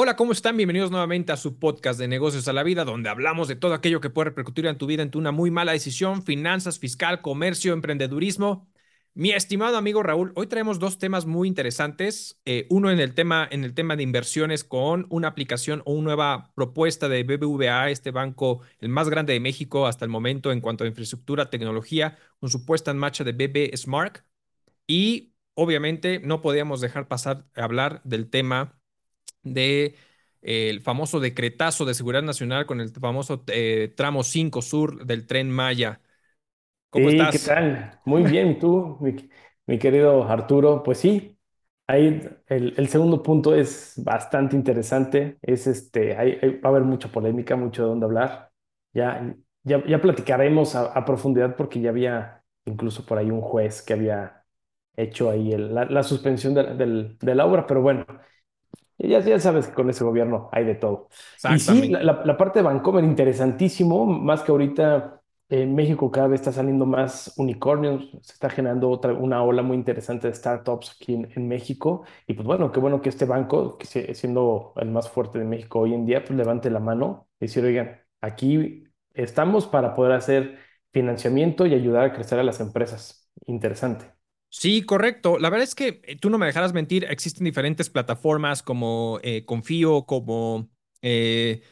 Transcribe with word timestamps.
Hola, 0.00 0.14
¿cómo 0.14 0.30
están? 0.30 0.56
Bienvenidos 0.56 0.92
nuevamente 0.92 1.32
a 1.32 1.36
su 1.36 1.58
podcast 1.58 1.98
de 1.98 2.06
negocios 2.06 2.46
a 2.46 2.52
la 2.52 2.62
vida, 2.62 2.84
donde 2.84 3.08
hablamos 3.08 3.48
de 3.48 3.56
todo 3.56 3.74
aquello 3.74 4.00
que 4.00 4.10
puede 4.10 4.26
repercutir 4.26 4.64
en 4.66 4.78
tu 4.78 4.86
vida 4.86 5.02
en 5.02 5.10
una 5.16 5.32
muy 5.32 5.50
mala 5.50 5.72
decisión, 5.72 6.22
finanzas, 6.22 6.78
fiscal, 6.78 7.20
comercio, 7.20 7.72
emprendedurismo. 7.72 8.68
Mi 9.14 9.32
estimado 9.32 9.76
amigo 9.76 10.04
Raúl, 10.04 10.32
hoy 10.36 10.46
traemos 10.46 10.78
dos 10.78 10.98
temas 10.98 11.26
muy 11.26 11.48
interesantes. 11.48 12.40
Eh, 12.44 12.68
uno 12.70 12.92
en 12.92 13.00
el, 13.00 13.12
tema, 13.12 13.48
en 13.50 13.64
el 13.64 13.74
tema 13.74 13.96
de 13.96 14.04
inversiones 14.04 14.62
con 14.62 15.06
una 15.10 15.26
aplicación 15.26 15.82
o 15.84 15.94
una 15.94 16.04
nueva 16.04 16.52
propuesta 16.54 17.08
de 17.08 17.24
BBVA, 17.24 17.90
este 17.90 18.12
banco, 18.12 18.60
el 18.78 18.90
más 18.90 19.10
grande 19.10 19.32
de 19.32 19.40
México 19.40 19.88
hasta 19.88 20.04
el 20.04 20.12
momento 20.12 20.52
en 20.52 20.60
cuanto 20.60 20.84
a 20.84 20.86
infraestructura, 20.86 21.50
tecnología, 21.50 22.16
con 22.38 22.50
su 22.50 22.64
puesta 22.64 22.92
en 22.92 22.98
marcha 22.98 23.24
de 23.24 23.32
BB 23.32 23.76
Smart. 23.76 24.18
Y 24.86 25.34
obviamente 25.54 26.20
no 26.20 26.40
podíamos 26.40 26.80
dejar 26.80 27.08
pasar 27.08 27.46
a 27.56 27.64
hablar 27.64 28.00
del 28.04 28.30
tema 28.30 28.77
de 29.42 29.96
eh, 30.42 30.70
el 30.70 30.80
famoso 30.82 31.20
decretazo 31.20 31.84
de 31.84 31.94
seguridad 31.94 32.22
nacional 32.22 32.66
con 32.66 32.80
el 32.80 32.90
famoso 32.90 33.44
eh, 33.48 33.92
tramo 33.96 34.24
5 34.24 34.62
sur 34.62 35.06
del 35.06 35.26
tren 35.26 35.50
Maya. 35.50 36.00
¿Cómo 36.90 37.08
Sí, 37.08 37.28
¿qué 37.30 37.38
estás? 37.38 37.38
tal? 37.38 38.00
Muy 38.04 38.24
bien, 38.24 38.48
¿y 38.48 38.58
tú, 38.58 38.96
mi, 39.00 39.14
mi 39.66 39.78
querido 39.78 40.24
Arturo? 40.24 40.82
Pues 40.82 40.98
sí, 40.98 41.38
ahí 41.86 42.20
el, 42.48 42.74
el 42.76 42.88
segundo 42.88 43.22
punto 43.22 43.54
es 43.54 43.92
bastante 44.04 44.56
interesante. 44.56 45.38
Es 45.42 45.66
este, 45.68 46.16
hay- 46.16 46.38
hay- 46.42 46.56
va 46.60 46.68
a 46.70 46.72
haber 46.72 46.82
mucha 46.82 47.08
polémica, 47.12 47.54
mucho 47.56 47.82
de 47.84 47.88
dónde 47.90 48.06
hablar. 48.06 48.50
Ya, 48.92 49.32
ya, 49.62 49.84
ya 49.86 50.00
platicaremos 50.00 50.74
a, 50.74 50.86
a 50.92 51.04
profundidad 51.04 51.54
porque 51.56 51.80
ya 51.80 51.90
había 51.90 52.42
incluso 52.64 53.06
por 53.06 53.18
ahí 53.18 53.30
un 53.30 53.42
juez 53.42 53.80
que 53.82 53.92
había 53.92 54.44
hecho 54.96 55.30
ahí 55.30 55.52
el- 55.52 55.72
la, 55.74 55.84
la 55.84 56.02
suspensión 56.02 56.54
de, 56.54 56.74
del- 56.74 57.16
de 57.18 57.34
la 57.34 57.46
obra, 57.46 57.66
pero 57.66 57.80
bueno. 57.82 58.04
Ya, 58.98 59.20
ya 59.20 59.38
sabes 59.38 59.68
que 59.68 59.74
con 59.74 59.88
ese 59.90 60.02
gobierno 60.04 60.48
hay 60.52 60.64
de 60.64 60.74
todo. 60.74 61.08
Y 61.46 61.60
sí, 61.60 61.88
la, 61.88 62.02
Exactamente. 62.02 62.02
la- 62.02 62.24
la 62.24 62.36
parte 62.36 62.58
de 62.58 62.64
Vancomer, 62.64 63.04
interesantísimo, 63.04 64.06
más 64.06 64.42
que 64.42 64.50
ahorita 64.50 65.22
en 65.50 65.74
México 65.74 66.10
cada 66.10 66.26
vez 66.28 66.40
está 66.40 66.52
saliendo 66.52 66.84
más 66.84 67.32
unicornios, 67.36 68.10
se 68.22 68.32
está 68.34 68.50
generando 68.50 68.90
otra, 68.90 69.14
una 69.14 69.42
ola 69.42 69.62
muy 69.62 69.76
interesante 69.76 70.26
de 70.28 70.34
startups 70.34 70.90
aquí 71.00 71.14
en, 71.14 71.30
en 71.34 71.48
México. 71.48 72.04
Y 72.26 72.34
pues 72.34 72.46
bueno, 72.46 72.72
qué 72.72 72.80
bueno 72.80 73.00
que 73.00 73.08
este 73.08 73.24
banco, 73.24 73.78
que 73.78 73.86
sie- 73.86 74.14
siendo 74.14 74.72
el 74.76 74.90
más 74.90 75.08
fuerte 75.08 75.38
de 75.38 75.44
México 75.44 75.78
hoy 75.80 75.94
en 75.94 76.04
día, 76.04 76.24
pues 76.24 76.36
levante 76.36 76.68
la 76.70 76.80
mano 76.80 77.28
y 77.40 77.46
decir, 77.46 77.64
oigan, 77.64 78.00
aquí 78.20 78.84
estamos 79.14 79.66
para 79.68 79.94
poder 79.94 80.12
hacer 80.12 80.58
financiamiento 80.92 81.66
y 81.66 81.74
ayudar 81.74 82.04
a 82.04 82.12
crecer 82.12 82.38
a 82.38 82.42
las 82.42 82.60
empresas. 82.60 83.30
Interesante. 83.46 84.17
Sí, 84.50 84.82
correcto. 84.82 85.38
La 85.38 85.50
verdad 85.50 85.64
es 85.64 85.74
que 85.74 86.00
eh, 86.04 86.16
tú 86.16 86.30
no 86.30 86.38
me 86.38 86.46
dejarás 86.46 86.72
mentir, 86.72 87.04
existen 87.04 87.44
diferentes 87.44 87.90
plataformas 87.90 88.62
como 88.62 89.20
eh, 89.22 89.44
Confío, 89.44 90.04
como 90.06 90.70
eh, 91.02 91.62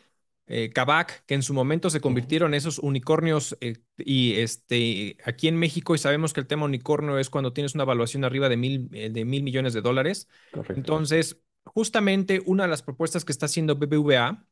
eh, 0.46 0.70
Kavak, 0.74 1.24
que 1.26 1.34
en 1.34 1.42
su 1.42 1.54
momento 1.54 1.88
se 1.90 2.00
convirtieron 2.00 2.52
en 2.52 2.58
esos 2.58 2.78
unicornios 2.78 3.56
y 3.98 4.34
este, 4.34 5.16
aquí 5.24 5.48
en 5.48 5.56
México, 5.56 5.94
y 5.94 5.98
sabemos 5.98 6.32
que 6.34 6.40
el 6.40 6.46
tema 6.46 6.66
unicornio 6.66 7.18
es 7.18 7.30
cuando 7.30 7.52
tienes 7.54 7.74
una 7.74 7.84
evaluación 7.84 8.24
arriba 8.24 8.48
de 8.50 8.56
mil, 8.58 8.88
de 8.90 9.24
mil 9.24 9.42
millones 9.42 9.72
de 9.72 9.80
dólares. 9.80 10.28
Correcto. 10.50 10.78
Entonces, 10.78 11.40
justamente 11.64 12.42
una 12.46 12.64
de 12.64 12.68
las 12.70 12.82
propuestas 12.82 13.24
que 13.24 13.32
está 13.32 13.46
haciendo 13.46 13.76
BBVA 13.76 14.46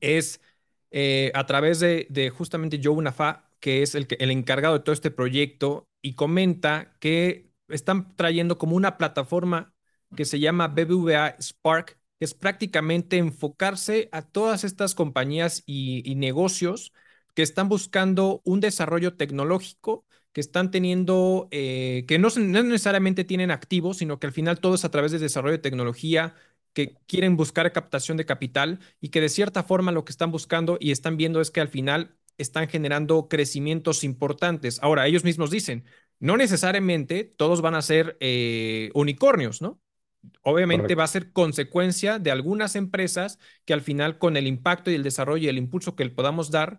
es 0.00 0.40
a 1.34 1.46
través 1.46 1.80
de, 1.80 2.06
de 2.10 2.30
justamente 2.30 2.80
Joe 2.82 3.02
Nafa, 3.02 3.50
que 3.60 3.82
es 3.82 3.94
el, 3.94 4.06
que- 4.06 4.16
el 4.20 4.30
encargado 4.30 4.74
de 4.78 4.84
todo 4.84 4.92
este 4.94 5.10
proyecto, 5.10 5.88
y 6.02 6.14
comenta 6.14 6.96
que 7.00 7.50
están 7.68 8.16
trayendo 8.16 8.58
como 8.58 8.76
una 8.76 8.96
plataforma 8.98 9.74
que 10.16 10.24
se 10.24 10.40
llama 10.40 10.68
BBVA 10.68 11.36
Spark, 11.40 11.98
que 12.18 12.24
es 12.24 12.34
prácticamente 12.34 13.16
enfocarse 13.16 14.08
a 14.12 14.22
todas 14.22 14.64
estas 14.64 14.94
compañías 14.94 15.62
y, 15.66 16.14
negocios 16.16 16.92
que 17.34 17.42
están 17.42 17.68
buscando 17.68 18.42
un 18.44 18.60
desarrollo 18.60 19.14
tecnológico, 19.16 20.04
que 20.32 20.40
están 20.40 20.70
teniendo, 20.70 21.48
eh, 21.50 22.04
que 22.08 22.18
no, 22.18 22.28
no 22.36 22.62
necesariamente 22.62 23.24
tienen 23.24 23.50
activos, 23.50 23.98
sino 23.98 24.18
que 24.18 24.26
al 24.26 24.32
final 24.32 24.60
todo 24.60 24.74
es 24.74 24.84
a 24.84 24.90
través 24.90 25.12
de 25.12 25.18
desarrollo 25.18 25.52
de 25.52 25.58
tecnología, 25.58 26.34
que 26.72 26.96
quieren 27.06 27.36
buscar 27.36 27.72
captación 27.72 28.16
de 28.16 28.26
capital 28.26 28.80
y 29.00 29.08
que 29.10 29.20
de 29.20 29.28
cierta 29.28 29.62
forma 29.64 29.92
lo 29.92 30.04
que 30.04 30.12
están 30.12 30.30
buscando 30.30 30.78
y 30.80 30.92
están 30.92 31.16
viendo 31.16 31.40
es 31.40 31.50
que 31.50 31.60
al 31.60 31.68
final 31.68 32.16
están 32.40 32.68
generando 32.68 33.28
crecimientos 33.28 34.04
importantes. 34.04 34.78
Ahora, 34.82 35.06
ellos 35.06 35.24
mismos 35.24 35.50
dicen, 35.50 35.84
no 36.18 36.36
necesariamente 36.36 37.24
todos 37.24 37.60
van 37.62 37.74
a 37.74 37.82
ser 37.82 38.16
eh, 38.20 38.90
unicornios, 38.94 39.62
¿no? 39.62 39.80
Obviamente 40.42 40.94
va 40.94 41.04
a 41.04 41.06
ser 41.08 41.32
consecuencia 41.32 42.18
de 42.18 42.30
algunas 42.30 42.76
empresas 42.76 43.38
que 43.64 43.72
al 43.72 43.80
final 43.80 44.18
con 44.18 44.36
el 44.36 44.46
impacto 44.46 44.90
y 44.90 44.94
el 44.94 45.02
desarrollo 45.02 45.44
y 45.44 45.48
el 45.48 45.58
impulso 45.58 45.96
que 45.96 46.04
le 46.04 46.10
podamos 46.10 46.50
dar, 46.50 46.78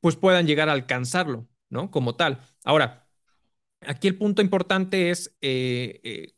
pues 0.00 0.16
puedan 0.16 0.46
llegar 0.46 0.68
a 0.68 0.72
alcanzarlo, 0.72 1.46
¿no? 1.68 1.90
Como 1.90 2.16
tal. 2.16 2.40
Ahora, 2.64 3.06
aquí 3.82 4.08
el 4.08 4.18
punto 4.18 4.42
importante 4.42 5.10
es 5.10 5.36
eh, 5.40 6.00
eh, 6.04 6.34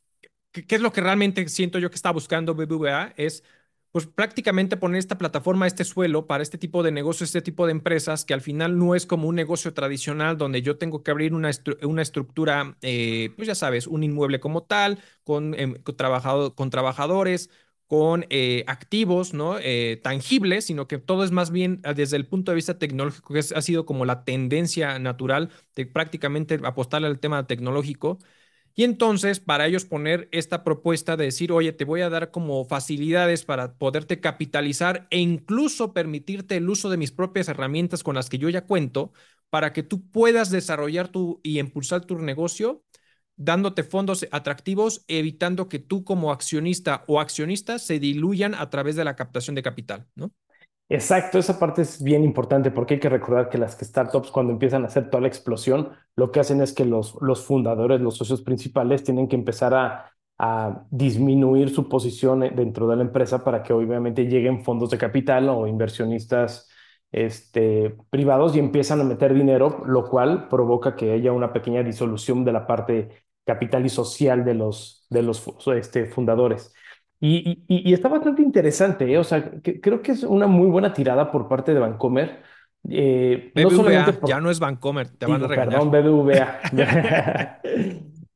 ¿qué, 0.53 0.67
qué 0.67 0.77
es 0.77 0.81
lo 0.83 0.93
que 0.93 1.01
realmente 1.01 1.49
siento 1.49 1.79
yo 1.79 1.91
que 1.91 1.97
está 1.97 2.11
buscando 2.13 2.55
BBVA? 2.55 3.15
Es 3.17 3.45
pues 3.93 4.07
prácticamente 4.07 4.77
poner 4.79 4.99
esta 4.99 5.19
plataforma, 5.19 5.67
este 5.67 5.85
suelo 5.85 6.27
para 6.27 6.43
este 6.43 6.59
tipo 6.59 6.83
de 6.83 6.93
negocios, 6.93 7.29
este 7.31 7.43
tipo 7.43 7.67
de 7.67 7.73
empresas, 7.73 8.25
que 8.25 8.35
al 8.35 8.41
final 8.41 8.79
no 8.79 8.95
es 8.95 9.07
como 9.07 9.29
un 9.29 9.35
negocio 9.37 9.75
tradicional 9.75 10.39
donde 10.39 10.63
yo 10.63 10.79
tengo 10.79 11.03
que 11.03 11.11
abrir 11.11 11.35
una, 11.35 11.51
una 11.83 12.03
estructura, 12.03 12.77
eh, 12.83 13.33
pues 13.37 13.49
ya 13.49 13.55
sabes, 13.55 13.87
un 13.87 14.03
inmueble 14.03 14.41
como 14.41 14.63
tal, 14.65 14.99
con, 15.25 15.55
em, 15.59 15.75
con, 15.83 15.97
trabajado- 15.97 16.55
con 16.55 16.71
trabajadores, 16.71 17.51
con 17.87 18.25
eh, 18.31 18.65
activos, 18.67 19.35
¿no? 19.35 19.59
Eh, 19.61 20.01
tangibles, 20.03 20.65
sino 20.65 20.89
que 20.89 20.97
todo 20.99 21.25
es 21.25 21.31
más 21.31 21.51
bien 21.51 21.81
ah, 21.85 21.93
desde 21.93 22.17
el 22.17 22.27
punto 22.27 22.51
de 22.53 22.57
vista 22.57 22.79
tecnológico, 22.79 23.35
que 23.35 23.41
ha 23.41 23.61
sido 23.63 23.85
como 23.85 24.05
la 24.07 24.25
tendencia 24.25 24.99
natural 24.99 25.51
de 25.77 25.85
prácticamente 25.87 26.59
apostarle 26.65 27.09
al 27.09 27.19
tema 27.21 27.47
tecnológico. 27.47 28.19
Y 28.75 28.85
entonces, 28.85 29.41
para 29.41 29.67
ellos 29.67 29.85
poner 29.85 30.29
esta 30.33 30.65
propuesta 30.65 31.17
de 31.17 31.27
decir, 31.27 31.53
oye, 31.53 31.73
te 31.73 31.85
voy 31.85 32.01
a 32.01 32.11
dar 32.11 32.31
como 32.31 32.65
facilidades 32.65 33.45
para 33.45 33.75
poderte 33.77 34.21
capitalizar 34.21 35.07
e 35.11 35.19
incluso 35.19 35.93
permitirte 35.93 36.57
el 36.57 36.69
uso 36.69 36.89
de 36.91 36.97
mis 36.97 37.13
propias 37.13 37.49
herramientas 37.49 38.03
con 38.03 38.15
las 38.15 38.31
que 38.31 38.39
yo 38.39 38.49
ya 38.49 38.67
cuento, 38.67 39.13
para 39.51 39.73
que 39.73 39.83
tú 39.83 40.09
puedas 40.11 40.51
desarrollar 40.51 41.09
tu 41.09 41.41
y 41.43 41.59
impulsar 41.59 42.05
tu 42.07 42.19
negocio, 42.19 42.83
dándote 43.37 43.83
fondos 43.83 44.27
atractivos, 44.31 45.05
evitando 45.09 45.69
que 45.69 45.79
tú 45.79 46.05
como 46.05 46.33
accionista 46.33 47.05
o 47.09 47.21
accionista 47.21 47.79
se 47.79 47.99
diluyan 47.99 48.55
a 48.55 48.71
través 48.71 48.97
de 48.97 49.05
la 49.05 49.17
captación 49.17 49.55
de 49.55 49.63
capital, 49.63 50.07
¿no? 50.15 50.33
Exacto, 50.95 51.39
esa 51.39 51.59
parte 51.59 51.81
es 51.81 52.03
bien 52.03 52.23
importante 52.23 52.71
porque 52.71 52.95
hay 52.95 53.01
que 53.01 53.09
recordar 53.09 53.49
que 53.49 53.57
las 53.57 53.79
startups 53.81 54.31
cuando 54.31 54.53
empiezan 54.53 54.85
a 54.85 54.89
hacer 54.89 55.09
toda 55.09 55.23
la 55.23 55.29
explosión, 55.29 55.91
lo 56.17 56.31
que 56.31 56.41
hacen 56.41 56.61
es 56.61 56.75
que 56.75 56.85
los, 56.85 57.17
los 57.23 57.47
fundadores, 57.47 57.99
los 58.03 58.19
socios 58.19 58.43
principales, 58.43 59.03
tienen 59.03 59.27
que 59.27 59.37
empezar 59.37 59.73
a, 59.73 60.13
a 60.37 60.85
disminuir 60.91 61.71
su 61.71 61.89
posición 61.89 62.43
eh, 62.43 62.53
dentro 62.55 62.87
de 62.89 62.97
la 62.97 63.03
empresa 63.05 63.43
para 63.43 63.63
que 63.63 63.73
obviamente 63.73 64.27
lleguen 64.27 64.63
fondos 64.65 64.91
de 64.91 64.99
capital 64.99 65.49
o 65.49 65.67
inversionistas 65.67 66.69
este, 67.11 67.97
privados 68.11 68.55
y 68.55 68.59
empiezan 68.59 69.01
a 69.01 69.05
meter 69.05 69.33
dinero, 69.33 69.83
lo 69.87 70.05
cual 70.05 70.47
provoca 70.49 70.95
que 70.95 71.13
haya 71.13 71.33
una 71.33 71.55
pequeña 71.55 71.83
disolución 71.83 72.45
de 72.45 72.53
la 72.53 72.67
parte 72.67 73.25
capital 73.47 73.87
y 73.87 73.89
social 73.89 74.45
de 74.45 74.55
los, 74.55 75.07
de 75.09 75.23
los 75.23 75.43
este, 75.75 76.05
fundadores. 76.07 76.75
Y, 77.25 77.65
y- 77.69 77.89
y 77.89 77.93
está 77.95 78.09
bastante 78.09 78.43
interesante, 78.43 79.13
¿eh? 79.13 79.19
O 79.19 79.23
sea, 79.25 79.61
que- 79.63 79.81
creo 79.81 80.03
que 80.03 80.13
es 80.13 80.25
una 80.25 80.47
muy 80.49 80.69
buena 80.69 80.93
tirada 80.93 81.31
por 81.31 81.49
parte 81.49 81.73
de 81.73 81.79
Vancomer, 81.81 82.43
eh, 82.91 83.53
no 83.55 83.71
solamente 83.71 84.19
ya 84.25 84.41
no 84.41 84.51
es 84.51 84.59
Bancomer, 84.59 85.09
te 85.09 85.27
van 85.27 85.37
a 85.37 85.39
digo, 85.39 85.49
regañar. 85.49 85.71
perdón, 85.71 85.91
BBVA. 85.93 86.61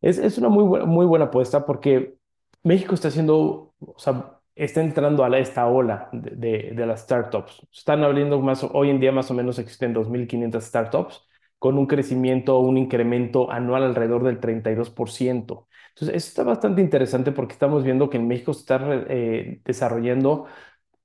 Es, 0.01 0.19
es 0.19 0.39
una 0.39 0.49
muy 0.51 0.63
buena, 0.65 0.85
muy 0.87 1.05
buena 1.07 1.25
apuesta 1.27 1.67
porque 1.67 2.17
México 2.63 2.95
está 2.95 3.09
haciendo, 3.09 3.75
o 3.81 3.99
sea, 3.99 4.39
está 4.55 4.81
entrando 4.81 5.25
a 5.25 5.29
la- 5.29 5.39
esta 5.39 5.67
ola 5.67 6.09
de, 6.13 6.31
de, 6.37 6.73
de 6.75 6.87
las 6.87 7.01
startups. 7.01 7.67
Están 7.73 8.05
abriendo 8.05 8.39
más, 8.41 8.63
hoy 8.73 8.91
en 8.91 9.01
día 9.01 9.11
más 9.13 9.31
o 9.31 9.35
menos 9.35 9.59
existen 9.59 9.93
2.500 9.93 10.65
startups 10.65 11.27
con 11.59 11.77
un 11.79 11.87
crecimiento, 11.87 12.59
un 12.61 12.77
incremento 12.79 13.51
anual 13.51 13.83
alrededor 13.83 14.23
del 14.23 14.39
32%. 14.39 15.66
Entonces, 15.97 16.17
eso 16.17 16.29
está 16.29 16.43
bastante 16.45 16.83
interesante 16.83 17.33
porque 17.33 17.55
estamos 17.55 17.83
viendo 17.85 18.11
que 18.11 18.19
en 18.19 18.29
México 18.29 18.53
se 18.53 18.61
está 18.61 18.79
eh, 19.09 19.61
desarrollando 19.65 20.47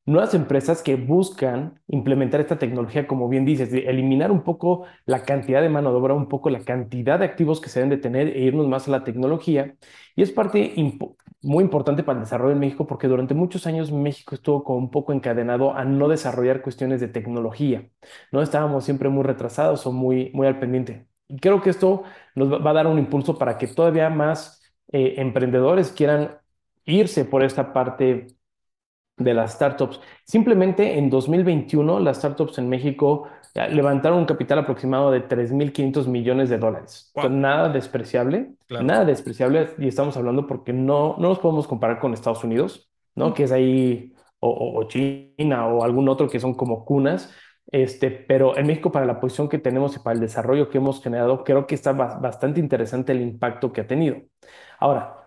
nuevas 0.06 0.34
empresas 0.34 0.82
que 0.84 0.96
buscan 0.96 1.82
implementar 1.88 2.42
esta 2.42 2.60
tecnología, 2.60 3.08
como 3.08 3.30
bien 3.30 3.46
dices, 3.46 3.72
de 3.72 3.90
eliminar 3.90 4.32
un 4.32 4.44
poco 4.44 4.86
la 5.06 5.24
cantidad 5.24 5.62
de 5.62 5.70
mano 5.70 5.92
de 5.92 5.98
obra, 5.98 6.14
un 6.16 6.28
poco 6.30 6.50
la 6.50 6.62
cantidad 6.62 7.20
de 7.20 7.26
activos 7.26 7.62
que 7.62 7.70
se 7.70 7.80
deben 7.80 7.92
de 7.92 7.98
tener 7.98 8.28
e 8.30 8.42
irnos 8.42 8.68
más 8.68 8.88
a 8.88 8.92
la 8.92 9.04
tecnología. 9.04 9.76
Y 10.16 10.24
es 10.24 10.32
parte 10.32 10.74
muy 11.42 11.64
importante 11.64 12.04
para 12.04 12.20
el 12.20 12.26
desarrollo 12.26 12.54
en 12.54 12.60
México 12.60 12.86
porque 12.88 13.08
durante 13.08 13.34
muchos 13.34 13.66
años 13.68 13.92
México 13.92 14.36
estuvo 14.36 14.64
como 14.64 14.78
un 14.80 14.92
poco 14.92 15.14
encadenado 15.14 15.74
a 15.76 15.84
no 15.86 16.08
desarrollar 16.08 16.62
cuestiones 16.62 17.00
de 17.02 17.08
tecnología, 17.08 17.90
¿no? 18.32 18.42
Estábamos 18.42 18.86
siempre 18.86 19.10
muy 19.10 19.24
retrasados 19.24 19.86
o 19.88 19.92
muy, 19.92 20.32
muy 20.34 20.48
al 20.48 20.60
pendiente. 20.60 21.08
Y 21.28 21.40
creo 21.40 21.62
que 21.62 21.70
esto 21.70 22.04
nos 22.36 22.52
va 22.66 22.72
a 22.72 22.74
dar 22.74 22.88
un 22.88 23.00
impulso 23.00 23.38
para 23.38 23.58
que 23.58 23.68
todavía 23.68 24.10
más 24.10 24.61
eh, 24.92 25.16
emprendedores 25.18 25.92
quieran 25.92 26.38
irse 26.86 27.26
por 27.26 27.44
esta 27.44 27.74
parte 27.74 28.28
de 29.18 29.34
las 29.34 29.54
startups. 29.54 30.00
Simplemente 30.26 30.98
en 30.98 31.10
2021 31.10 32.00
las 32.00 32.18
startups 32.18 32.58
en 32.58 32.70
México 32.70 33.28
eh, 33.54 33.70
levantaron 33.70 34.20
un 34.20 34.26
capital 34.26 34.60
aproximado 34.60 35.12
de 35.12 35.22
3.500 35.22 36.08
millones 36.08 36.50
de 36.50 36.58
dólares. 36.58 37.12
Wow, 37.16 37.30
nada 37.30 37.70
despreciable, 37.70 38.54
claro, 38.68 38.86
nada 38.86 39.06
despreciable 39.06 39.70
y 39.78 39.88
estamos 39.88 40.18
hablando 40.18 40.48
porque 40.48 40.74
no, 40.74 41.16
no 41.20 41.30
nos 41.30 41.40
podemos 41.40 41.68
comparar 41.68 42.00
con 42.00 42.14
Estados 42.14 42.44
Unidos, 42.44 42.90
¿no? 43.16 43.34
Que 43.34 43.44
es 43.44 43.52
ahí, 43.52 44.14
o, 44.40 44.50
o- 44.80 44.84
China 44.88 45.68
o 45.68 45.84
algún 45.84 46.10
otro 46.10 46.28
que 46.28 46.40
son 46.40 46.56
como 46.56 46.84
cunas. 46.86 47.32
Este, 47.72 48.10
pero 48.12 48.58
en 48.58 48.68
México, 48.68 48.92
para 48.92 49.06
la 49.06 49.20
posición 49.22 49.48
que 49.48 49.60
tenemos 49.60 49.96
y 49.96 50.00
para 50.00 50.16
el 50.16 50.20
desarrollo 50.20 50.70
que 50.70 50.80
hemos 50.80 51.02
generado, 51.02 51.44
creo 51.44 51.68
que 51.68 51.76
está 51.76 51.94
ba- 51.94 52.18
bastante 52.20 52.60
interesante 52.60 53.12
el 53.14 53.22
impacto 53.22 53.72
que 53.72 53.82
ha 53.82 53.88
tenido. 53.88 54.18
Ahora, 54.82 55.18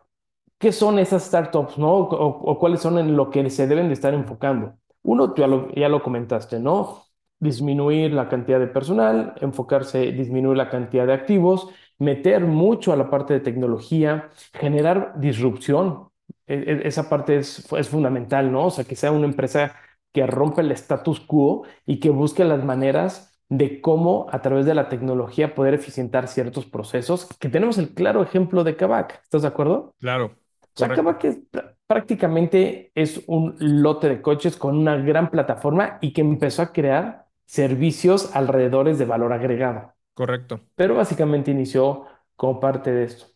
¿Qué 0.58 0.72
son 0.72 0.98
esas 0.98 1.24
startups, 1.24 1.78
no? 1.78 1.92
O, 1.98 2.26
o 2.52 2.58
cuáles 2.60 2.80
son 2.82 2.98
en 2.98 3.16
lo 3.16 3.30
que 3.30 3.50
se 3.50 3.66
deben 3.68 3.88
de 3.88 3.94
estar 3.94 4.14
enfocando. 4.14 4.76
Uno, 5.02 5.34
ya 5.36 5.46
lo, 5.48 5.70
ya 5.74 5.88
lo 5.90 6.02
comentaste, 6.02 6.60
¿no? 6.60 7.04
Disminuir 7.40 8.12
la 8.14 8.28
cantidad 8.30 8.60
de 8.60 8.68
personal, 8.68 9.34
enfocarse, 9.42 10.12
disminuir 10.12 10.56
la 10.58 10.70
cantidad 10.70 11.06
de 11.06 11.14
activos, 11.14 11.68
meter 11.98 12.42
mucho 12.46 12.92
a 12.92 12.96
la 12.96 13.10
parte 13.10 13.34
de 13.34 13.40
tecnología, 13.40 14.30
generar 14.54 15.14
disrupción. 15.20 16.10
E- 16.46 16.54
e- 16.84 16.88
esa 16.88 17.08
parte 17.10 17.36
es, 17.38 17.70
es 17.72 17.88
fundamental, 17.90 18.52
¿no? 18.52 18.66
O 18.66 18.70
sea, 18.72 18.84
que 18.84 18.96
sea 18.96 19.12
una 19.12 19.26
empresa 19.26 19.76
que 20.12 20.26
rompa 20.26 20.62
el 20.62 20.72
status 20.72 21.20
quo 21.20 21.64
y 21.86 22.00
que 22.00 22.10
busque 22.10 22.44
las 22.44 22.64
maneras 22.64 23.33
de 23.48 23.80
cómo 23.80 24.26
a 24.30 24.42
través 24.42 24.66
de 24.66 24.74
la 24.74 24.88
tecnología 24.88 25.54
poder 25.54 25.74
eficientar 25.74 26.28
ciertos 26.28 26.66
procesos, 26.66 27.26
que 27.38 27.48
tenemos 27.48 27.78
el 27.78 27.94
claro 27.94 28.22
ejemplo 28.22 28.64
de 28.64 28.76
Kavak. 28.76 29.20
¿Estás 29.22 29.42
de 29.42 29.48
acuerdo? 29.48 29.94
claro, 29.98 30.36
O 30.74 30.78
sea, 30.78 30.88
es 30.88 31.38
pr- 31.52 31.76
prácticamente 31.86 32.90
es 32.94 33.22
un 33.26 33.56
lote 33.60 34.08
de 34.08 34.22
coches 34.22 34.56
con 34.56 34.76
una 34.76 34.96
gran 34.96 35.30
plataforma 35.30 35.98
y 36.00 36.12
que 36.12 36.20
empezó 36.22 36.62
a 36.62 36.72
crear 36.72 37.26
servicios 37.46 38.34
alrededores 38.34 38.98
de 38.98 39.04
valor 39.04 39.32
agregado. 39.32 39.94
correcto. 40.14 40.60
Pero 40.76 40.96
básicamente 40.96 41.50
inició 41.52 42.06
como 42.36 42.60
parte 42.60 42.92
de 42.92 43.04
esto. 43.04 43.26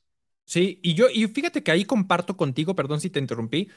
Sí, 0.44 0.80
y 0.82 0.94
yo, 0.94 1.08
y 1.12 1.26
fíjate 1.28 1.62
que 1.62 1.70
ahí 1.70 1.84
comparto 1.84 2.36
contigo, 2.36 2.74
perdón 2.74 3.00
si 3.00 3.10
te 3.10 3.18
interrumpí, 3.18 3.68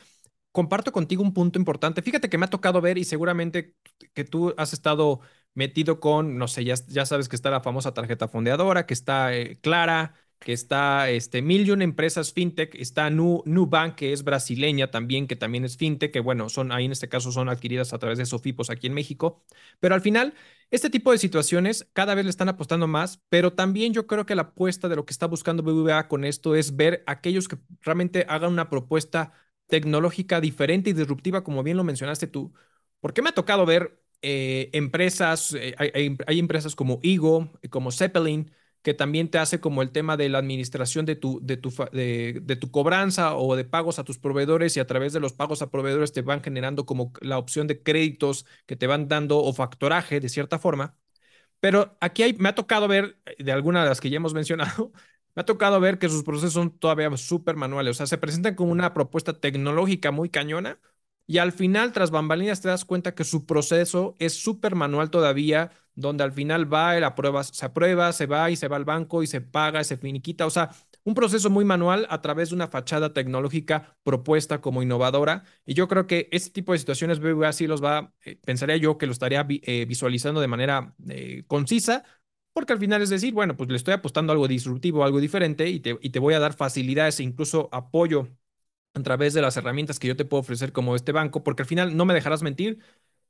comparto 0.52 0.92
contigo 0.92 1.24
un 1.24 1.34
punto 1.34 1.60
importante. 1.60 2.02
Fíjate 2.02 2.30
que 2.30 2.38
me 2.38 2.46
ha 2.46 2.50
tocado 2.50 2.82
ver 2.82 2.98
y 2.98 3.04
seguramente 3.04 3.76
que 4.14 4.24
tú 4.24 4.54
has 4.58 4.74
estado 4.74 5.22
metido 5.54 6.00
con, 6.00 6.38
no 6.38 6.48
sé, 6.48 6.64
ya, 6.64 6.76
ya 6.88 7.06
sabes 7.06 7.30
que 7.30 7.36
está 7.36 7.50
la 7.50 7.62
famosa 7.62 7.94
tarjeta 7.94 8.28
fondeadora, 8.28 8.86
que 8.86 8.94
está 8.94 9.34
eh, 9.36 9.60
Clara, 9.62 10.16
que 10.40 10.54
está 10.54 11.10
este, 11.10 11.42
mil 11.44 11.70
empresas 11.82 12.34
fintech, 12.34 12.74
está 12.76 13.10
Nu, 13.12 13.44
Nubank, 13.46 13.96
que 13.96 14.12
es 14.12 14.24
brasileña 14.24 14.90
también, 14.90 15.28
que 15.28 15.36
también 15.36 15.66
es 15.66 15.78
fintech, 15.78 16.12
que 16.12 16.20
bueno, 16.20 16.50
son 16.50 16.72
ahí 16.72 16.86
en 16.86 16.92
este 16.92 17.10
caso 17.10 17.32
son 17.32 17.48
adquiridas 17.48 17.94
a 17.94 18.00
través 18.00 18.18
de 18.18 18.26
Sofipos 18.26 18.70
aquí 18.72 18.88
en 18.88 18.94
México. 18.94 19.44
Pero 19.80 19.94
al 19.94 20.02
final, 20.02 20.34
este 20.72 20.90
tipo 20.90 21.12
de 21.12 21.20
situaciones 21.20 21.88
cada 21.94 22.16
vez 22.16 22.26
le 22.26 22.32
están 22.32 22.50
apostando 22.50 22.88
más, 22.88 23.22
pero 23.30 23.54
también 23.54 23.94
yo 23.94 24.08
creo 24.08 24.26
que 24.26 24.36
la 24.36 24.44
apuesta 24.44 24.90
de 24.90 24.96
lo 24.96 25.06
que 25.06 25.12
está 25.14 25.28
buscando 25.28 25.62
BBVA 25.64 26.08
con 26.08 26.26
esto 26.26 26.56
es 26.56 26.76
ver 26.76 27.04
aquellos 27.06 27.48
que 27.48 27.58
realmente 27.82 28.26
hagan 28.28 28.52
una 28.52 28.70
propuesta 28.70 29.34
tecnológica 29.72 30.42
diferente 30.42 30.92
y 30.92 30.94
disruptiva, 30.94 31.44
como 31.44 31.64
bien 31.64 31.78
lo 31.78 31.86
mencionaste 31.86 32.28
tú, 32.28 32.54
porque 33.02 33.24
me 33.24 33.30
ha 33.30 33.34
tocado 33.34 33.66
ver 33.66 34.00
eh, 34.22 34.70
empresas, 34.74 35.54
eh, 35.56 35.76
hay, 35.80 36.18
hay- 36.28 36.40
empresas 36.40 36.76
como 36.76 37.00
Igo, 37.04 37.52
como 37.72 37.92
Zeppelin, 37.92 38.52
que 38.84 38.94
también 38.94 39.30
te 39.30 39.40
hace 39.40 39.60
como 39.60 39.82
el 39.84 39.92
tema 39.92 40.18
de 40.18 40.30
la 40.30 40.40
administración 40.40 41.06
de 41.06 41.16
tu, 41.16 41.40
de 41.44 41.58
tu, 41.58 41.72
de, 41.92 42.58
tu 42.60 42.72
cobranza 42.72 43.36
o 43.36 43.56
de 43.56 43.64
pagos 43.66 44.00
a 44.00 44.04
tus 44.04 44.20
proveedores 44.20 44.76
y 44.78 44.80
a 44.80 44.88
través 44.88 45.14
de 45.14 45.20
los 45.20 45.34
pagos 45.34 45.62
a 45.64 45.70
proveedores 45.72 46.14
te 46.14 46.22
van 46.24 46.44
generando 46.44 46.86
como 46.86 47.14
la 47.22 47.38
opción 47.38 47.68
de 47.68 47.82
créditos 47.84 48.46
que 48.66 48.76
te 48.76 48.88
van 48.88 49.08
dando 49.08 49.40
o 49.40 49.54
factoraje 49.54 50.20
de 50.20 50.30
cierta 50.30 50.60
forma. 50.60 50.98
Pero 51.60 51.98
aquí 52.02 52.36
me 52.40 52.50
ha 52.50 52.56
tocado 52.56 52.88
ver, 52.88 53.18
eh, 53.26 53.44
de 53.44 53.52
algunas 53.52 53.84
de 53.84 53.90
las 53.90 54.02
que 54.02 54.10
ya 54.10 54.18
hemos 54.18 54.34
mencionado, 54.36 54.92
me 55.36 55.42
ha 55.42 55.46
tocado 55.46 55.80
ver 55.80 56.00
que 56.00 56.10
sus 56.10 56.24
procesos 56.24 56.54
son 56.54 56.72
todavía 56.78 57.16
súper 57.18 57.56
manuales. 57.56 57.92
O 57.92 57.94
sea, 57.98 58.08
se 58.08 58.18
presentan 58.18 58.56
como 58.56 58.72
una 58.72 58.94
propuesta 58.94 59.34
tecnológica 59.40 60.12
muy 60.12 60.30
cañona 60.30 60.80
y 61.28 61.38
al 61.38 61.52
final, 61.54 61.94
tras 61.94 62.12
bambalinas, 62.12 62.62
te 62.62 62.68
das 62.68 62.84
cuenta 62.86 63.16
que 63.16 63.24
su 63.24 63.46
proceso 63.46 64.16
es 64.20 64.34
súper 64.34 64.76
manual 64.76 65.10
todavía, 65.10 65.72
donde 65.96 66.24
al 66.24 66.34
final 66.34 66.72
va, 66.72 67.00
la 67.00 67.16
prueba, 67.16 67.44
se 67.44 67.66
aprueba, 67.66 68.12
se 68.12 68.26
va 68.26 68.52
y 68.52 68.56
se 68.58 68.68
va 68.68 68.76
al 68.76 68.86
banco 68.86 69.24
y 69.24 69.28
se 69.28 69.40
paga, 69.40 69.84
se 69.86 69.96
finiquita. 69.98 70.46
O 70.46 70.50
sea, 70.50 70.72
un 71.04 71.14
proceso 71.14 71.50
muy 71.50 71.64
manual 71.66 72.06
a 72.10 72.22
través 72.22 72.50
de 72.50 72.56
una 72.56 72.68
fachada 72.68 73.14
tecnológica 73.14 73.98
propuesta 74.04 74.60
como 74.62 74.84
innovadora. 74.84 75.44
Y 75.66 75.74
yo 75.74 75.88
creo 75.88 76.06
que 76.06 76.28
este 76.32 76.52
tipo 76.52 76.74
de 76.74 76.80
situaciones 76.80 77.20
BBVA 77.20 77.54
sí 77.54 77.66
los 77.68 77.84
va, 77.84 78.14
eh, 78.26 78.36
pensaría 78.44 78.78
yo 78.78 78.98
que 78.98 79.06
lo 79.06 79.12
estaría 79.14 79.46
eh, 79.50 79.86
visualizando 79.88 80.42
de 80.42 80.48
manera 80.48 80.96
eh, 81.08 81.44
concisa, 81.48 82.04
porque 82.54 82.74
al 82.74 82.80
final 82.80 83.02
es 83.02 83.10
decir, 83.10 83.34
bueno, 83.34 83.56
pues 83.58 83.70
le 83.70 83.78
estoy 83.78 83.94
apostando 83.94 84.34
algo 84.34 84.48
disruptivo, 84.48 85.04
algo 85.04 85.20
diferente 85.20 85.70
y 85.70 85.80
te, 85.80 85.98
y 86.02 86.10
te 86.12 86.20
voy 86.20 86.34
a 86.34 86.40
dar 86.40 86.54
facilidades 86.54 87.20
e 87.20 87.24
incluso 87.24 87.70
apoyo 87.72 88.28
a 88.94 89.02
través 89.04 89.34
de 89.34 89.42
las 89.42 89.58
herramientas 89.58 90.00
que 90.00 90.08
yo 90.10 90.16
te 90.18 90.26
puedo 90.26 90.42
ofrecer 90.42 90.72
como 90.74 90.96
este 90.96 91.12
banco, 91.14 91.44
porque 91.44 91.64
al 91.64 91.68
final 91.70 91.96
no 91.98 92.06
me 92.06 92.14
dejarás 92.14 92.44
mentir. 92.44 92.80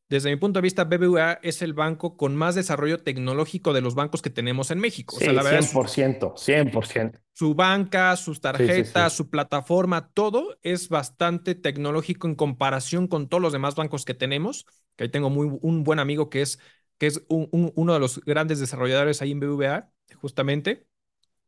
Desde 0.10 0.30
mi 0.32 0.38
punto 0.38 0.60
de 0.60 0.64
vista, 0.64 0.86
BBVA 0.86 1.34
es 1.44 1.62
el 1.64 1.74
banco 1.74 2.18
con 2.18 2.36
más 2.36 2.56
desarrollo 2.56 3.00
tecnológico 3.04 3.74
de 3.74 3.82
los 3.82 3.96
bancos 3.96 4.22
que 4.24 4.30
tenemos 4.32 4.72
en 4.72 4.80
México. 4.80 5.18
O 5.18 5.22
sea, 5.22 5.34
Sí, 5.34 5.34
la 5.34 5.44
verdad 5.44 5.60
cien 5.60 5.62
es 5.62 5.72
por 5.72 5.90
ciento, 5.90 6.34
cien 6.38 6.72
por 6.72 6.86
ciento. 6.88 7.20
su 7.34 7.56
banca, 7.56 8.16
sus 8.18 8.42
Sí, 8.58 8.70
sí, 8.70 8.86
tarjetas, 8.86 9.14
sí. 9.14 9.14
su 9.14 9.30
plataforma, 9.30 10.12
todo 10.14 10.58
es 10.64 10.90
bastante 10.90 11.56
tecnológico 11.56 12.28
en 12.28 12.36
comparación 12.36 13.08
con 13.08 13.30
todos 13.30 13.42
los 13.42 13.54
demás 13.54 13.76
bancos 13.76 14.06
que 14.06 14.14
tenemos. 14.14 14.66
Que 14.96 15.06
ahí 15.06 15.10
tengo 15.10 15.30
muy, 15.30 15.58
un 15.62 15.84
buen 15.84 16.00
amigo 16.00 16.30
que 16.30 16.42
es, 16.42 16.60
que 17.02 17.08
es 17.08 17.26
un- 17.30 17.50
un- 17.52 17.74
uno 17.76 17.96
de 17.96 18.00
los 18.00 18.22
grandes 18.26 18.60
desarrolladores 18.62 19.24
ahí 19.24 19.32
en 19.34 19.42
BBVA, 19.42 19.92
justamente, 20.22 20.88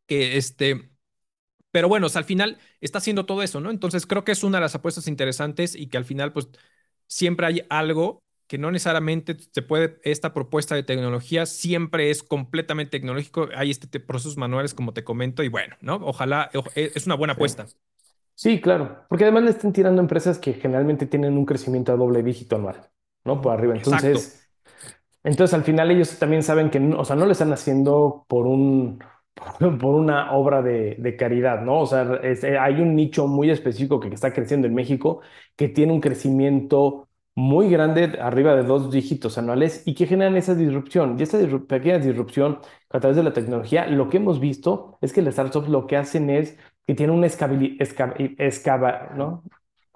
que 0.07 0.37
este, 0.37 0.91
pero 1.71 1.87
bueno, 1.89 2.07
o 2.07 2.09
sea, 2.09 2.19
al 2.19 2.25
final 2.25 2.59
está 2.81 2.99
haciendo 2.99 3.25
todo 3.25 3.43
eso, 3.43 3.59
¿no? 3.61 3.71
Entonces 3.71 4.05
creo 4.07 4.23
que 4.23 4.31
es 4.33 4.43
una 4.43 4.57
de 4.59 4.61
las 4.63 4.75
apuestas 4.75 5.07
interesantes 5.07 5.75
y 5.75 5.87
que 5.87 5.97
al 5.97 6.05
final, 6.05 6.33
pues, 6.33 6.49
siempre 7.07 7.47
hay 7.47 7.63
algo 7.69 8.23
que 8.47 8.57
no 8.59 8.71
necesariamente 8.71 9.37
se 9.51 9.61
puede, 9.63 9.99
esta 10.03 10.33
propuesta 10.33 10.75
de 10.75 10.83
tecnología 10.83 11.45
siempre 11.47 12.11
es 12.11 12.23
completamente 12.23 12.91
tecnológico. 12.91 13.49
Hay 13.55 13.71
este 13.71 13.87
te- 13.87 13.99
procesos 14.01 14.37
manuales, 14.37 14.73
como 14.75 14.93
te 14.93 15.03
comento, 15.03 15.43
y 15.43 15.47
bueno, 15.49 15.75
¿no? 15.81 15.95
Ojalá, 15.97 16.51
o- 16.55 16.65
e- 16.75 16.91
es 16.95 17.05
una 17.07 17.15
buena 17.15 17.33
apuesta. 17.33 17.67
Sí, 18.35 18.59
claro, 18.61 19.05
porque 19.09 19.25
además 19.25 19.43
le 19.43 19.51
están 19.51 19.73
tirando 19.73 20.01
empresas 20.01 20.39
que 20.39 20.53
generalmente 20.53 21.05
tienen 21.05 21.37
un 21.37 21.45
crecimiento 21.45 21.91
a 21.93 21.95
doble 21.97 22.23
dígito 22.23 22.55
anual, 22.55 22.89
¿no? 23.25 23.41
Por 23.41 23.53
arriba. 23.53 23.75
Exacto, 23.75 24.33
Entonces, 25.23 25.53
al 25.53 25.63
final 25.63 25.89
ellos 25.91 26.17
también 26.19 26.43
saben 26.43 26.69
que, 26.69 26.79
no- 26.79 26.99
o 26.99 27.05
sea, 27.05 27.15
no 27.15 27.25
lo 27.25 27.31
están 27.31 27.53
haciendo 27.53 28.25
por 28.27 28.45
un, 28.47 28.99
por 29.59 29.95
una 29.95 30.33
obra 30.33 30.61
de, 30.61 30.95
de 30.99 31.15
caridad, 31.15 31.61
¿no? 31.61 31.79
O 31.81 31.85
sea, 31.85 32.19
eh, 32.23 32.57
hay 32.59 32.75
un 32.81 32.95
nicho 32.95 33.27
muy 33.27 33.49
específico 33.49 33.99
que 33.99 34.09
está 34.09 34.33
creciendo 34.33 34.67
en 34.67 34.73
México 34.75 35.21
que 35.55 35.69
tiene 35.69 35.93
un 35.93 36.01
crecimiento 36.01 37.07
muy 37.35 37.69
grande, 37.69 38.17
arriba 38.21 38.55
de 38.55 38.63
dos 38.63 38.91
dígitos 38.91 39.37
anuales, 39.39 39.81
y 39.87 39.95
que 39.95 40.05
generan 40.05 40.35
esa 40.37 40.53
disrupción. 40.55 41.19
Y 41.19 41.23
disru- 41.41 41.65
pequeña 41.65 41.97
disrupción 41.99 42.59
a 42.89 42.99
través 42.99 43.17
de 43.17 43.23
la 43.23 43.33
tecnología, 43.33 43.87
lo 43.87 44.09
que 44.09 44.17
hemos 44.17 44.39
visto 44.39 44.97
es 45.01 45.13
que 45.13 45.21
las 45.23 45.33
startups 45.33 45.67
lo 45.69 45.87
que 45.87 45.97
hacen 45.97 46.29
es 46.29 46.57
que 46.85 46.93
tienen 46.95 47.15
una 47.15 47.25
¿no? 49.15 49.43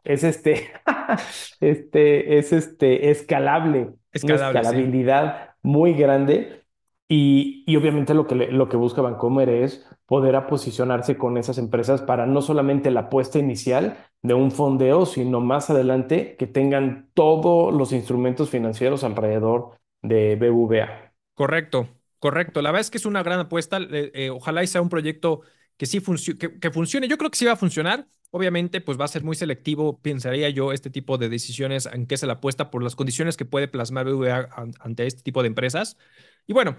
Es 0.03 0.23
este, 0.23 0.71
este, 1.59 2.37
es 2.39 2.53
este 2.53 3.09
escalable, 3.11 3.93
una 4.23 4.35
escalable, 4.35 4.63
sí. 4.65 4.91
escalabilidad 4.91 5.55
muy 5.63 5.93
grande 5.93 6.63
y, 7.09 7.63
y 7.65 7.75
obviamente 7.77 8.13
lo 8.13 8.27
que, 8.27 8.35
lo 8.35 8.67
que 8.69 8.77
busca 8.77 9.01
Vancomer 9.01 9.49
es 9.49 9.85
poder 10.05 10.35
a 10.35 10.47
posicionarse 10.47 11.17
con 11.17 11.37
esas 11.37 11.57
empresas 11.57 12.01
para 12.01 12.25
no 12.25 12.41
solamente 12.41 12.91
la 12.91 13.01
apuesta 13.01 13.39
inicial 13.39 13.97
de 14.21 14.33
un 14.33 14.51
fondeo, 14.51 15.05
sino 15.05 15.39
más 15.39 15.69
adelante 15.69 16.35
que 16.37 16.47
tengan 16.47 17.09
todos 17.13 17.73
los 17.73 17.93
instrumentos 17.93 18.49
financieros 18.49 19.03
alrededor 19.03 19.77
de 20.01 20.35
BVA. 20.35 21.13
Correcto, 21.33 21.87
correcto. 22.19 22.61
La 22.61 22.71
verdad 22.71 22.81
es 22.81 22.89
que 22.91 22.97
es 22.97 23.05
una 23.05 23.23
gran 23.23 23.39
apuesta. 23.39 23.77
Eh, 23.79 24.11
eh, 24.13 24.29
ojalá 24.29 24.63
y 24.63 24.67
sea 24.67 24.81
un 24.81 24.89
proyecto 24.89 25.41
que 25.77 25.85
sí 25.85 25.99
funcio- 26.01 26.37
que, 26.37 26.59
que 26.59 26.71
funcione. 26.71 27.07
Yo 27.07 27.17
creo 27.17 27.29
que 27.29 27.37
sí 27.37 27.45
va 27.45 27.53
a 27.53 27.55
funcionar. 27.55 28.07
Obviamente, 28.37 28.81
pues 28.81 28.99
va 28.99 29.05
a 29.05 29.07
ser 29.07 29.23
muy 29.23 29.35
selectivo, 29.35 29.99
pensaría 30.01 30.49
yo, 30.49 30.71
este 30.73 30.89
tipo 30.91 31.17
de 31.17 31.29
decisiones 31.29 31.87
en 31.91 32.05
qué 32.07 32.17
se 32.17 32.27
la 32.27 32.33
apuesta 32.33 32.69
por 32.69 32.83
las 32.83 32.95
condiciones 32.95 33.37
que 33.37 33.45
puede 33.45 33.67
plasmar 33.67 34.05
BBVA 34.05 34.49
an- 34.55 34.73
ante 34.79 35.07
este 35.07 35.23
tipo 35.23 35.41
de 35.41 35.47
empresas. 35.47 35.97
Y 36.45 36.53
bueno, 36.53 36.77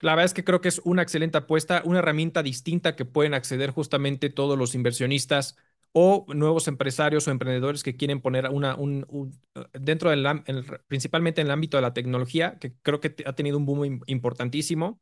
la 0.00 0.12
verdad 0.12 0.26
es 0.26 0.34
que 0.34 0.44
creo 0.44 0.60
que 0.60 0.68
es 0.68 0.80
una 0.84 1.02
excelente 1.02 1.38
apuesta, 1.38 1.82
una 1.84 1.98
herramienta 2.00 2.42
distinta 2.42 2.96
que 2.96 3.04
pueden 3.04 3.34
acceder 3.34 3.70
justamente 3.70 4.30
todos 4.30 4.56
los 4.58 4.74
inversionistas 4.74 5.56
o 5.92 6.26
nuevos 6.34 6.68
empresarios 6.68 7.26
o 7.28 7.30
emprendedores 7.30 7.82
que 7.82 7.96
quieren 7.96 8.20
poner 8.20 8.48
una, 8.50 8.74
un, 8.76 9.06
dentro 9.80 10.10
del, 10.10 10.26
principalmente 10.86 11.40
en 11.40 11.46
el 11.48 11.52
ámbito 11.52 11.76
de 11.78 11.82
la 11.82 11.94
tecnología, 11.94 12.58
que 12.58 12.74
creo 12.82 13.00
que 13.00 13.14
ha 13.26 13.32
tenido 13.34 13.58
un 13.58 13.66
boom 13.66 13.80
im- 13.84 14.02
importantísimo. 14.06 15.00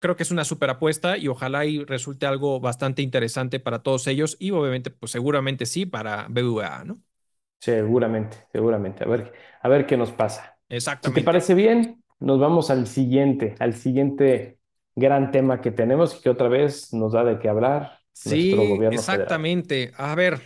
Creo 0.00 0.16
que 0.16 0.22
es 0.24 0.30
una 0.32 0.44
super 0.44 0.70
apuesta 0.70 1.16
y 1.18 1.28
ojalá 1.28 1.66
y 1.66 1.84
resulte 1.84 2.26
algo 2.26 2.60
bastante 2.60 3.02
interesante 3.02 3.60
para 3.60 3.82
todos 3.82 4.06
ellos 4.08 4.36
y 4.40 4.50
obviamente, 4.52 4.90
pues 4.90 5.12
seguramente 5.12 5.66
sí 5.66 5.86
para 5.86 6.26
BBVA, 6.28 6.84
¿no? 6.84 7.00
Seguramente, 7.58 8.46
seguramente. 8.52 9.04
A 9.04 9.06
ver, 9.08 9.32
a 9.62 9.68
ver 9.68 9.86
qué 9.86 9.96
nos 9.96 10.12
pasa. 10.12 10.58
Si 11.00 11.12
te 11.12 11.20
Exactamente. 11.20 11.20
parece 11.20 11.54
bien, 11.54 12.02
nos 12.18 12.40
vamos 12.40 12.70
al 12.70 12.86
siguiente, 12.86 13.54
al 13.58 13.74
siguiente 13.74 14.58
gran 14.94 15.30
tema 15.30 15.60
que 15.60 15.70
tenemos 15.70 16.16
y 16.18 16.22
que 16.22 16.30
otra 16.30 16.48
vez 16.48 16.92
nos 16.94 17.12
da 17.12 17.24
de 17.24 17.38
qué 17.38 17.48
hablar 17.48 18.00
nuestro 18.24 18.64
Sí, 18.64 18.64
gobierno 18.66 19.04
federal. 19.04 19.44
exactamente. 19.44 19.92
A 19.96 20.14
ver, 20.14 20.40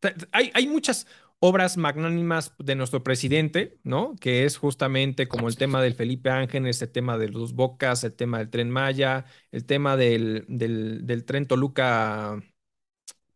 te- 0.00 0.14
hay, 0.32 0.50
hay 0.54 0.66
muchas 0.66 1.06
obras 1.40 1.76
magnánimas 1.76 2.54
de 2.58 2.74
nuestro 2.74 3.02
presidente, 3.04 3.78
¿no? 3.84 4.16
Que 4.20 4.44
es 4.44 4.56
justamente 4.58 5.28
como 5.28 5.48
el 5.48 5.56
tema 5.56 5.82
del 5.82 5.94
Felipe 5.94 6.30
Ángeles, 6.30 6.82
el 6.82 6.90
tema 6.90 7.18
de 7.18 7.28
los 7.28 7.54
Bocas, 7.54 8.04
el 8.04 8.14
tema 8.14 8.38
del 8.38 8.50
Tren 8.50 8.70
Maya, 8.70 9.24
el 9.52 9.64
tema 9.64 9.96
del, 9.96 10.44
del, 10.48 11.06
del 11.06 11.24
Tren 11.24 11.46
Toluca, 11.46 12.40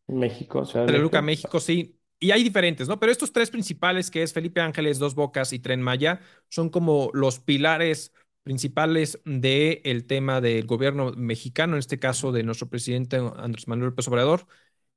México, 0.09 0.64
Ciudad 0.64 0.87
de 0.87 0.92
Toluca, 0.92 1.23
México. 1.23 1.23
México, 1.23 1.61
sí. 1.61 1.99
Y 2.18 2.30
hay 2.30 2.44
diferentes, 2.44 2.88
¿no? 2.88 3.00
Pero 3.00 3.11
estos 3.12 3.32
tres 3.32 3.50
principales, 3.50 4.11
que 4.11 4.23
es 4.23 4.32
Felipe 4.32 4.61
Ángeles, 4.61 4.99
Dos 4.99 5.14
Bocas 5.14 5.52
y 5.52 5.59
Tren 5.59 5.82
Maya, 5.82 6.21
son 6.49 6.71
como 6.71 7.11
los 7.14 7.40
pilares 7.40 8.12
principales 8.44 9.21
del 9.25 10.06
tema 10.06 10.40
del 10.40 10.66
gobierno 10.66 11.12
mexicano, 11.16 11.75
en 11.75 11.80
este 11.80 11.99
caso 11.99 12.32
de 12.32 12.42
nuestro 12.44 12.68
presidente 12.68 13.16
Andrés 13.37 13.66
Manuel 13.68 13.90
López 13.90 14.06
Obrador. 14.09 14.47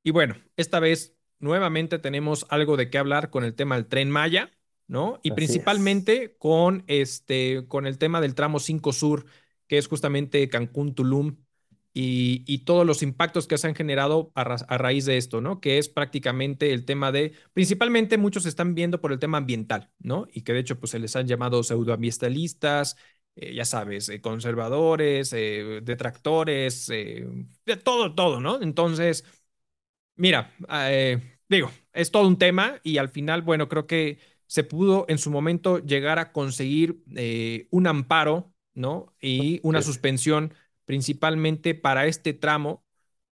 Y 0.04 0.12
bueno, 0.12 0.36
esta 0.56 0.80
vez 0.80 1.15
nuevamente 1.40 2.00
tenemos 2.00 2.46
algo 2.50 2.78
de 2.78 2.90
qué 2.90 2.98
hablar 2.98 3.30
con 3.30 3.44
el 3.44 3.56
tema 3.56 3.76
del 3.76 3.88
Tren 3.88 4.10
Maya, 4.12 4.52
¿no? 4.88 5.20
Y 5.24 5.30
Así 5.30 5.58
es. 5.60 5.66
principalmente 5.66 6.36
con 6.38 6.84
este, 6.88 7.66
con 7.68 7.88
el 7.88 7.98
tema 7.98 8.22
del 8.22 8.36
tramo 8.36 8.60
5 8.60 8.94
Sur, 8.94 9.26
que 9.68 9.78
es 9.78 9.88
justamente 9.88 10.48
Cancún, 10.50 10.94
Tulum 10.96 11.38
y, 11.94 12.44
y 12.46 12.60
todos 12.66 12.86
los 12.86 13.02
impactos 13.04 13.48
que 13.48 13.58
se 13.58 13.68
han 13.68 13.76
generado 13.76 14.32
a, 14.36 14.44
ra- 14.44 14.56
a 14.68 14.78
raíz 14.78 15.06
de 15.06 15.18
esto, 15.18 15.40
¿no? 15.42 15.62
Que 15.62 15.78
es 15.78 15.88
prácticamente 15.90 16.74
el 16.74 16.86
tema 16.86 17.12
de, 17.12 17.34
principalmente 17.54 18.18
muchos 18.18 18.46
están 18.46 18.76
viendo 18.76 19.00
por 19.02 19.12
el 19.14 19.20
tema 19.20 19.38
ambiental, 19.38 19.92
¿no? 20.00 20.28
Y 20.32 20.42
que 20.42 20.54
de 20.54 20.60
hecho 20.60 20.80
pues 20.80 20.92
se 20.92 21.00
les 21.00 21.16
han 21.16 21.28
llamado 21.28 21.64
pseudoambientalistas, 21.64 22.98
eh, 23.38 23.54
ya 23.56 23.66
sabes, 23.66 24.10
eh, 24.10 24.22
conservadores, 24.22 25.32
eh, 25.34 25.80
detractores, 25.84 26.88
de 26.88 27.78
todo, 27.84 28.14
todo, 28.16 28.40
¿no? 28.40 28.62
Entonces... 28.62 29.26
Mira, 30.16 30.54
eh, 30.70 31.38
digo, 31.50 31.72
es 31.94 32.12
todo 32.12 32.28
un 32.28 32.38
tema 32.38 32.80
y 32.84 32.98
al 32.98 33.10
final, 33.10 33.42
bueno, 33.42 33.68
creo 33.68 33.86
que 33.88 34.20
se 34.48 34.64
pudo 34.64 35.06
en 35.10 35.18
su 35.18 35.30
momento 35.32 35.80
llegar 35.80 36.20
a 36.20 36.32
conseguir 36.32 37.04
eh, 37.16 37.68
un 37.72 37.88
amparo, 37.88 38.54
¿no? 38.74 39.14
Y 39.22 39.60
una 39.64 39.82
suspensión 39.82 40.54
principalmente 40.86 41.76
para 41.76 42.06
este 42.06 42.34
tramo, 42.34 42.86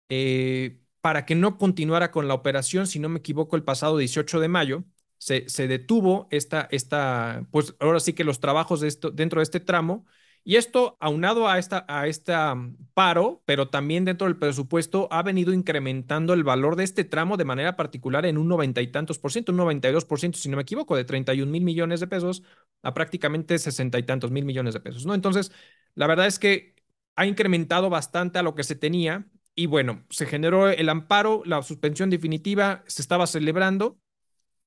eh, 0.09 0.81
para 1.01 1.25
que 1.25 1.35
no 1.35 1.57
continuara 1.57 2.11
con 2.11 2.27
la 2.27 2.33
operación, 2.33 2.87
si 2.87 2.99
no 2.99 3.09
me 3.09 3.19
equivoco, 3.19 3.55
el 3.55 3.63
pasado 3.63 3.97
18 3.97 4.39
de 4.39 4.47
mayo. 4.49 4.83
Se, 5.19 5.47
se 5.49 5.67
detuvo 5.69 6.27
esta, 6.31 6.67
esta, 6.71 7.47
pues 7.51 7.75
ahora 7.79 7.99
sí 8.01 8.13
que 8.13 8.25
los 8.25 8.41
trabajos 8.41 8.81
de 8.81 8.89
esto, 8.89 9.09
dentro 9.11 9.39
de 9.39 9.43
este 9.43 9.61
tramo 9.61 10.05
y 10.43 10.57
esto, 10.57 10.97
aunado 10.99 11.47
a 11.47 11.57
esta, 11.57 11.85
a 11.87 12.07
esta 12.07 12.53
mm, 12.55 12.77
paro, 12.93 13.41
pero 13.45 13.69
también 13.69 14.05
dentro 14.05 14.27
del 14.27 14.37
presupuesto, 14.37 15.07
ha 15.11 15.23
venido 15.23 15.53
incrementando 15.53 16.33
el 16.33 16.43
valor 16.43 16.75
de 16.75 16.83
este 16.83 17.03
tramo 17.05 17.37
de 17.37 17.45
manera 17.45 17.75
particular 17.75 18.25
en 18.25 18.37
un 18.37 18.47
noventa 18.49 18.81
y 18.81 18.87
tantos 18.87 19.19
por 19.19 19.31
ciento, 19.31 19.51
un 19.51 19.57
noventa 19.57 19.89
y 19.89 19.93
dos 19.93 20.05
por 20.05 20.19
ciento, 20.19 20.37
si 20.37 20.49
no 20.49 20.57
me 20.57 20.63
equivoco, 20.63 20.95
de 20.95 21.05
treinta 21.05 21.33
y 21.33 21.41
un 21.41 21.51
mil 21.51 21.63
millones 21.63 21.99
de 21.99 22.07
pesos 22.07 22.43
a 22.81 22.93
prácticamente 22.93 23.57
sesenta 23.59 23.99
y 23.99 24.03
tantos 24.03 24.31
mil 24.31 24.45
millones 24.45 24.73
de 24.73 24.81
pesos, 24.81 25.05
¿no? 25.05 25.13
Entonces, 25.15 25.51
la 25.95 26.07
verdad 26.07 26.27
es 26.27 26.39
que 26.39 26.75
ha 27.15 27.25
incrementado 27.25 27.89
bastante 27.89 28.39
a 28.39 28.43
lo 28.43 28.55
que 28.55 28.63
se 28.63 28.75
tenía 28.75 29.27
y 29.55 29.67
bueno, 29.67 30.03
se 30.09 30.25
generó 30.25 30.69
el 30.69 30.89
amparo, 30.89 31.43
la 31.45 31.61
suspensión 31.61 32.09
definitiva 32.09 32.83
se 32.87 33.01
estaba 33.01 33.27
celebrando 33.27 33.99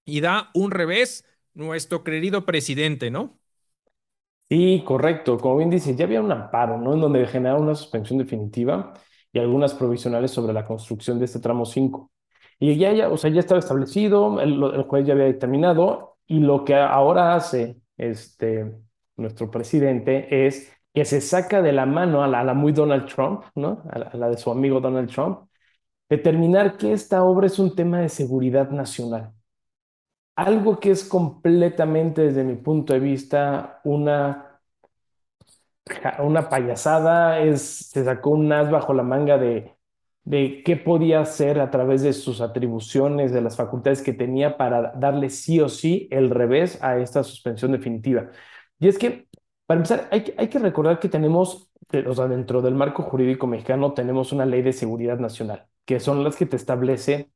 y 0.04 0.20
da 0.20 0.50
un 0.54 0.70
revés 0.70 1.24
nuestro 1.54 2.04
querido 2.04 2.46
presidente, 2.46 3.10
¿no? 3.10 3.40
Sí, 4.48 4.84
correcto. 4.86 5.38
Como 5.38 5.56
bien 5.56 5.70
dices, 5.70 5.96
ya 5.96 6.04
había 6.04 6.20
un 6.20 6.30
amparo, 6.30 6.78
¿no? 6.78 6.94
En 6.94 7.00
donde 7.00 7.26
generaba 7.26 7.58
una 7.58 7.74
suspensión 7.74 8.18
definitiva 8.18 8.94
y 9.32 9.40
algunas 9.40 9.74
provisionales 9.74 10.30
sobre 10.30 10.52
la 10.52 10.64
construcción 10.64 11.18
de 11.18 11.24
este 11.24 11.40
tramo 11.40 11.64
5. 11.64 12.12
Y 12.60 12.76
ya, 12.78 12.92
ya, 12.92 13.08
o 13.10 13.16
sea, 13.16 13.30
ya 13.30 13.40
estaba 13.40 13.58
establecido, 13.58 14.40
el, 14.40 14.62
el 14.62 14.82
juez 14.84 15.04
ya 15.04 15.14
había 15.14 15.26
dictaminado 15.26 16.16
y 16.28 16.38
lo 16.40 16.64
que 16.64 16.74
ahora 16.76 17.34
hace 17.34 17.76
este, 17.96 18.72
nuestro 19.16 19.50
presidente 19.50 20.46
es 20.46 20.72
que 20.94 21.04
se 21.04 21.20
saca 21.20 21.60
de 21.60 21.72
la 21.72 21.84
mano 21.84 22.22
a 22.22 22.28
la, 22.28 22.54
muy 22.54 22.72
Donald 22.72 23.06
Trump, 23.12 23.42
¿no? 23.56 23.82
A 23.90 23.98
la 24.16 24.28
de 24.30 24.38
su 24.38 24.50
amigo 24.50 24.80
Donald 24.80 25.10
Trump, 25.10 25.40
determinar 26.10 26.78
que 26.78 26.92
esta 26.92 27.24
obra 27.24 27.48
es 27.48 27.58
un 27.60 27.76
tema 27.76 28.00
de 28.00 28.10
seguridad 28.10 28.70
nacional. 28.70 29.34
Algo 30.36 30.78
que 30.80 30.90
es 30.92 31.04
completamente, 31.04 32.22
desde 32.22 32.44
mi 32.44 32.54
punto 32.56 32.92
de 32.94 33.00
vista, 33.00 33.80
una 33.84 34.60
una 36.18 36.48
payasada, 36.48 37.40
es, 37.40 37.62
se 37.90 38.04
sacó 38.04 38.30
un 38.30 38.52
as 38.52 38.70
bajo 38.70 38.92
la 38.94 39.02
manga 39.02 39.38
de, 39.38 39.76
de 40.24 40.62
qué 40.64 40.76
podía 40.76 41.20
hacer 41.20 41.60
a 41.60 41.70
través 41.70 42.02
de 42.02 42.12
sus 42.12 42.40
atribuciones, 42.40 43.32
de 43.32 43.40
las 43.40 43.56
facultades 43.56 44.02
que 44.02 44.12
tenía 44.12 44.56
para 44.56 44.92
darle 44.96 45.30
sí 45.30 45.60
o 45.60 45.68
sí 45.68 46.08
el 46.10 46.30
revés 46.30 46.82
a 46.82 46.98
esta 46.98 47.22
suspensión 47.22 47.72
definitiva. 47.72 48.30
Y 48.78 48.88
es 48.88 48.98
que, 48.98 49.28
para 49.66 49.78
empezar, 49.78 50.08
hay, 50.10 50.34
hay 50.36 50.48
que 50.48 50.58
recordar 50.58 50.98
que 51.00 51.08
tenemos, 51.08 51.70
eh, 51.92 52.04
o 52.06 52.14
sea, 52.14 52.26
dentro 52.28 52.62
del 52.62 52.74
marco 52.74 53.02
jurídico 53.02 53.46
mexicano 53.46 53.94
tenemos 53.94 54.32
una 54.32 54.44
ley 54.46 54.62
de 54.62 54.72
seguridad 54.72 55.18
nacional, 55.18 55.66
que 55.84 56.00
son 56.00 56.24
las 56.24 56.36
que 56.36 56.46
te 56.46 56.56
establece 56.56 57.30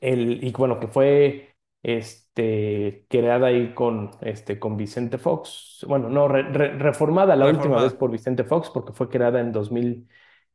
el, 0.00 0.42
y 0.44 0.52
bueno, 0.52 0.80
que 0.80 0.88
fue 0.88 1.51
este, 1.82 3.06
creada 3.08 3.48
ahí 3.48 3.74
con, 3.74 4.10
este, 4.22 4.58
con 4.58 4.76
Vicente 4.76 5.18
Fox. 5.18 5.84
Bueno, 5.88 6.08
no, 6.08 6.28
re- 6.28 6.44
re- 6.44 6.78
reformada 6.78 7.36
la 7.36 7.46
última 7.48 7.78
vez 7.80 7.94
por 7.94 8.10
Vicente 8.10 8.44
Fox 8.44 8.70
porque 8.70 8.92
fue 8.92 9.08
creada 9.08 9.40
en 9.40 9.52
2000, 9.52 10.08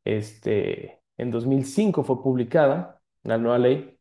este, 0.04 1.02
en 1.16 1.30
2005 1.30 2.02
fue 2.04 2.22
publicada 2.22 3.00
la 3.22 3.38
nueva 3.38 3.58
ley. 3.58 3.98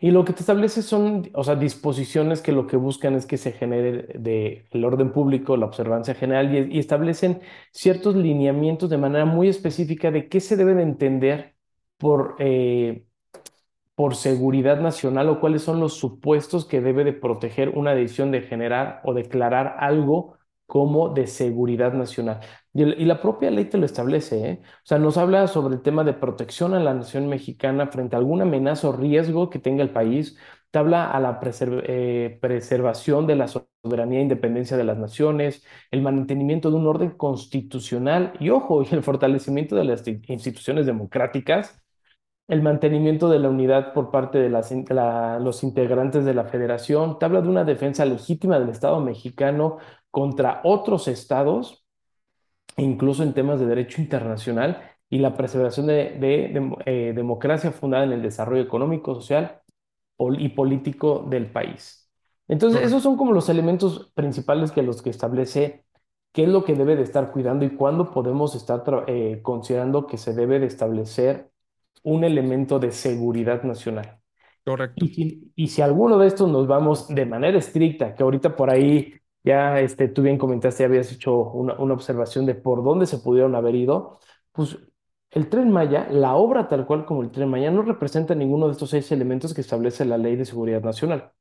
Y 0.00 0.10
lo 0.10 0.24
que 0.24 0.32
te 0.32 0.40
establece 0.40 0.82
son, 0.82 1.30
o 1.34 1.44
sea, 1.44 1.56
disposiciones 1.56 2.40
que 2.42 2.52
lo 2.52 2.66
que 2.66 2.76
buscan 2.76 3.14
es 3.14 3.26
que 3.26 3.36
se 3.36 3.52
genere 3.52 4.06
de 4.18 4.66
el 4.70 4.84
orden 4.84 5.12
público, 5.12 5.56
la 5.56 5.66
observancia 5.66 6.14
general 6.14 6.54
y, 6.70 6.76
y 6.76 6.78
establecen 6.78 7.40
ciertos 7.72 8.14
lineamientos 8.16 8.90
de 8.90 8.98
manera 8.98 9.24
muy 9.24 9.48
específica 9.48 10.10
de 10.10 10.28
qué 10.28 10.40
se 10.40 10.56
debe 10.56 10.74
de 10.74 10.82
entender 10.82 11.56
por... 11.96 12.36
eh, 12.38 13.04
por 13.98 14.14
seguridad 14.14 14.80
nacional 14.80 15.28
o 15.28 15.40
cuáles 15.40 15.62
son 15.62 15.80
los 15.80 15.94
supuestos 15.94 16.64
que 16.66 16.80
debe 16.80 17.02
de 17.02 17.12
proteger 17.12 17.70
una 17.70 17.96
decisión 17.96 18.30
de 18.30 18.42
generar 18.42 19.00
o 19.04 19.12
declarar 19.12 19.74
algo 19.80 20.38
como 20.66 21.08
de 21.08 21.26
seguridad 21.26 21.94
nacional. 21.94 22.38
Y, 22.72 22.84
la 23.06 23.20
propia 23.20 23.50
ley 23.50 23.64
te 23.64 23.76
lo 23.76 23.86
establece, 23.86 24.50
¿eh? 24.50 24.60
O 24.62 24.86
sea, 24.86 24.98
nos 25.00 25.16
habla 25.18 25.48
sobre 25.48 25.74
el 25.74 25.82
tema 25.82 26.04
de 26.04 26.12
protección 26.12 26.74
a 26.74 26.80
la 26.80 26.94
nación 26.94 27.28
mexicana 27.28 27.88
frente 27.88 28.14
a 28.14 28.20
alguna 28.20 28.44
amenaza 28.44 28.88
o 28.88 28.92
riesgo 28.92 29.50
que 29.50 29.58
tenga 29.58 29.82
el 29.82 29.90
país. 29.90 30.38
Te 30.70 30.78
habla 30.78 31.10
a 31.10 31.18
la 31.18 31.40
eh, 31.42 32.38
preservación 32.40 33.26
de 33.26 33.34
la 33.34 33.48
soberanía 33.48 34.20
e 34.20 34.22
independencia 34.22 34.76
de 34.76 34.84
las 34.84 34.98
naciones, 34.98 35.64
el 35.90 36.02
mantenimiento 36.02 36.70
de 36.70 36.76
un 36.76 36.86
orden 36.86 37.10
constitucional 37.10 38.34
y, 38.38 38.50
ojo, 38.50 38.84
y 38.84 38.94
el 38.94 39.02
fortalecimiento 39.02 39.74
de 39.74 39.84
las 39.84 40.06
instituciones 40.06 40.86
democráticas 40.86 41.82
el 42.48 42.62
mantenimiento 42.62 43.28
de 43.28 43.38
la 43.38 43.50
unidad 43.50 43.92
por 43.92 44.10
parte 44.10 44.38
de 44.38 44.50
las 44.50 44.72
in- 44.72 44.84
la- 44.90 45.38
los 45.38 45.62
integrantes 45.62 46.24
de 46.24 46.34
la 46.34 46.44
federación. 46.44 47.18
Te 47.18 47.26
habla 47.26 47.42
de 47.42 47.48
una 47.48 47.64
defensa 47.64 48.04
legítima 48.06 48.58
del 48.58 48.70
Estado 48.70 49.00
mexicano 49.00 49.78
contra 50.10 50.60
otros 50.64 51.08
estados, 51.08 51.84
incluso 52.76 53.22
en 53.22 53.34
temas 53.34 53.60
de 53.60 53.66
derecho 53.66 54.00
internacional, 54.00 54.82
y 55.10 55.18
la 55.18 55.34
preservación 55.36 55.86
de, 55.86 55.94
de- 56.20 56.48
de- 56.50 56.76
eh, 57.10 57.12
democracia 57.14 57.72
fundada 57.72 58.04
en 58.04 58.12
el 58.12 58.22
desarrollo 58.22 58.62
económico, 58.62 59.14
social 59.14 59.62
y 60.38 60.48
político 60.50 61.26
del 61.28 61.50
país. 61.50 62.10
Entonces, 62.48 62.82
esos 62.82 63.02
son 63.02 63.16
como 63.16 63.32
los 63.32 63.48
elementos 63.48 64.10
principales 64.14 64.72
que 64.72 64.82
los 64.82 65.02
que 65.02 65.10
establece 65.10 65.84
qué 66.32 66.44
es 66.44 66.48
lo 66.48 66.64
que 66.64 66.74
debe 66.74 66.96
de 66.96 67.02
estar 67.02 67.30
cuidando 67.32 67.64
y 67.64 67.70
cuándo 67.76 68.10
podemos 68.10 68.54
estar 68.54 68.82
eh, 69.08 69.40
considerando 69.42 70.06
que 70.06 70.18
se 70.18 70.34
debe 70.34 70.58
de 70.60 70.66
establecer 70.66 71.50
un 72.04 72.24
elemento 72.24 72.78
de 72.78 72.92
seguridad 72.92 73.62
nacional. 73.62 74.18
Correcto. 74.64 75.04
Y 75.04 75.08
si, 75.08 75.52
y 75.56 75.68
si 75.68 75.82
alguno 75.82 76.18
de 76.18 76.26
estos 76.26 76.50
nos 76.50 76.66
vamos 76.66 77.08
de 77.08 77.26
manera 77.26 77.58
estricta, 77.58 78.14
que 78.14 78.22
ahorita 78.22 78.54
por 78.56 78.70
ahí 78.70 79.14
ya 79.42 79.80
este, 79.80 80.08
tú 80.08 80.22
bien 80.22 80.38
comentaste, 80.38 80.84
habías 80.84 81.12
hecho 81.12 81.34
una, 81.50 81.74
una 81.78 81.94
observación 81.94 82.44
de 82.46 82.54
por 82.54 82.84
dónde 82.84 83.06
se 83.06 83.18
pudieron 83.18 83.54
haber 83.54 83.74
ido, 83.74 84.18
pues 84.52 84.78
el 85.30 85.48
Tren 85.48 85.70
Maya, 85.70 86.08
la 86.10 86.34
obra 86.36 86.68
tal 86.68 86.86
cual 86.86 87.04
como 87.06 87.22
el 87.22 87.30
Tren 87.30 87.48
Maya, 87.48 87.70
no 87.70 87.82
representa 87.82 88.34
ninguno 88.34 88.66
de 88.66 88.72
estos 88.72 88.90
seis 88.90 89.10
elementos 89.12 89.54
que 89.54 89.60
establece 89.60 90.04
la 90.04 90.18
Ley 90.18 90.36
de 90.36 90.44
Seguridad 90.44 90.82
Nacional. 90.82 91.32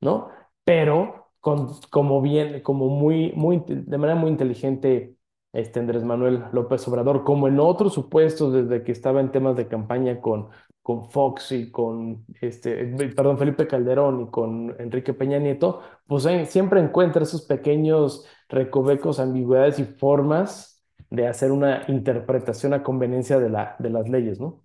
¿no? 0.00 0.28
Pero 0.64 1.30
con, 1.40 1.80
como 1.90 2.20
bien, 2.22 2.62
como 2.62 2.88
muy, 2.88 3.32
muy, 3.34 3.62
de 3.66 3.98
manera 3.98 4.18
muy 4.18 4.30
inteligente, 4.30 5.16
este 5.52 5.80
Andrés 5.80 6.04
Manuel 6.04 6.44
López 6.52 6.86
Obrador, 6.88 7.24
como 7.24 7.48
en 7.48 7.60
otros 7.60 7.94
supuestos 7.94 8.52
desde 8.52 8.82
que 8.84 8.92
estaba 8.92 9.20
en 9.20 9.30
temas 9.30 9.56
de 9.56 9.68
campaña 9.68 10.20
con, 10.20 10.48
con 10.82 11.10
Fox 11.10 11.52
y 11.52 11.70
con, 11.70 12.24
este, 12.40 12.86
perdón, 13.14 13.38
Felipe 13.38 13.66
Calderón 13.66 14.22
y 14.22 14.30
con 14.30 14.74
Enrique 14.78 15.14
Peña 15.14 15.38
Nieto, 15.38 15.82
pues 16.06 16.26
eh, 16.26 16.46
siempre 16.46 16.80
encuentra 16.80 17.22
esos 17.22 17.42
pequeños 17.42 18.26
recovecos, 18.48 19.20
ambigüedades 19.20 19.78
y 19.78 19.84
formas 19.84 20.82
de 21.10 21.26
hacer 21.26 21.52
una 21.52 21.84
interpretación 21.88 22.72
a 22.72 22.82
conveniencia 22.82 23.38
de, 23.38 23.50
la, 23.50 23.76
de 23.78 23.90
las 23.90 24.08
leyes, 24.08 24.40
¿no? 24.40 24.64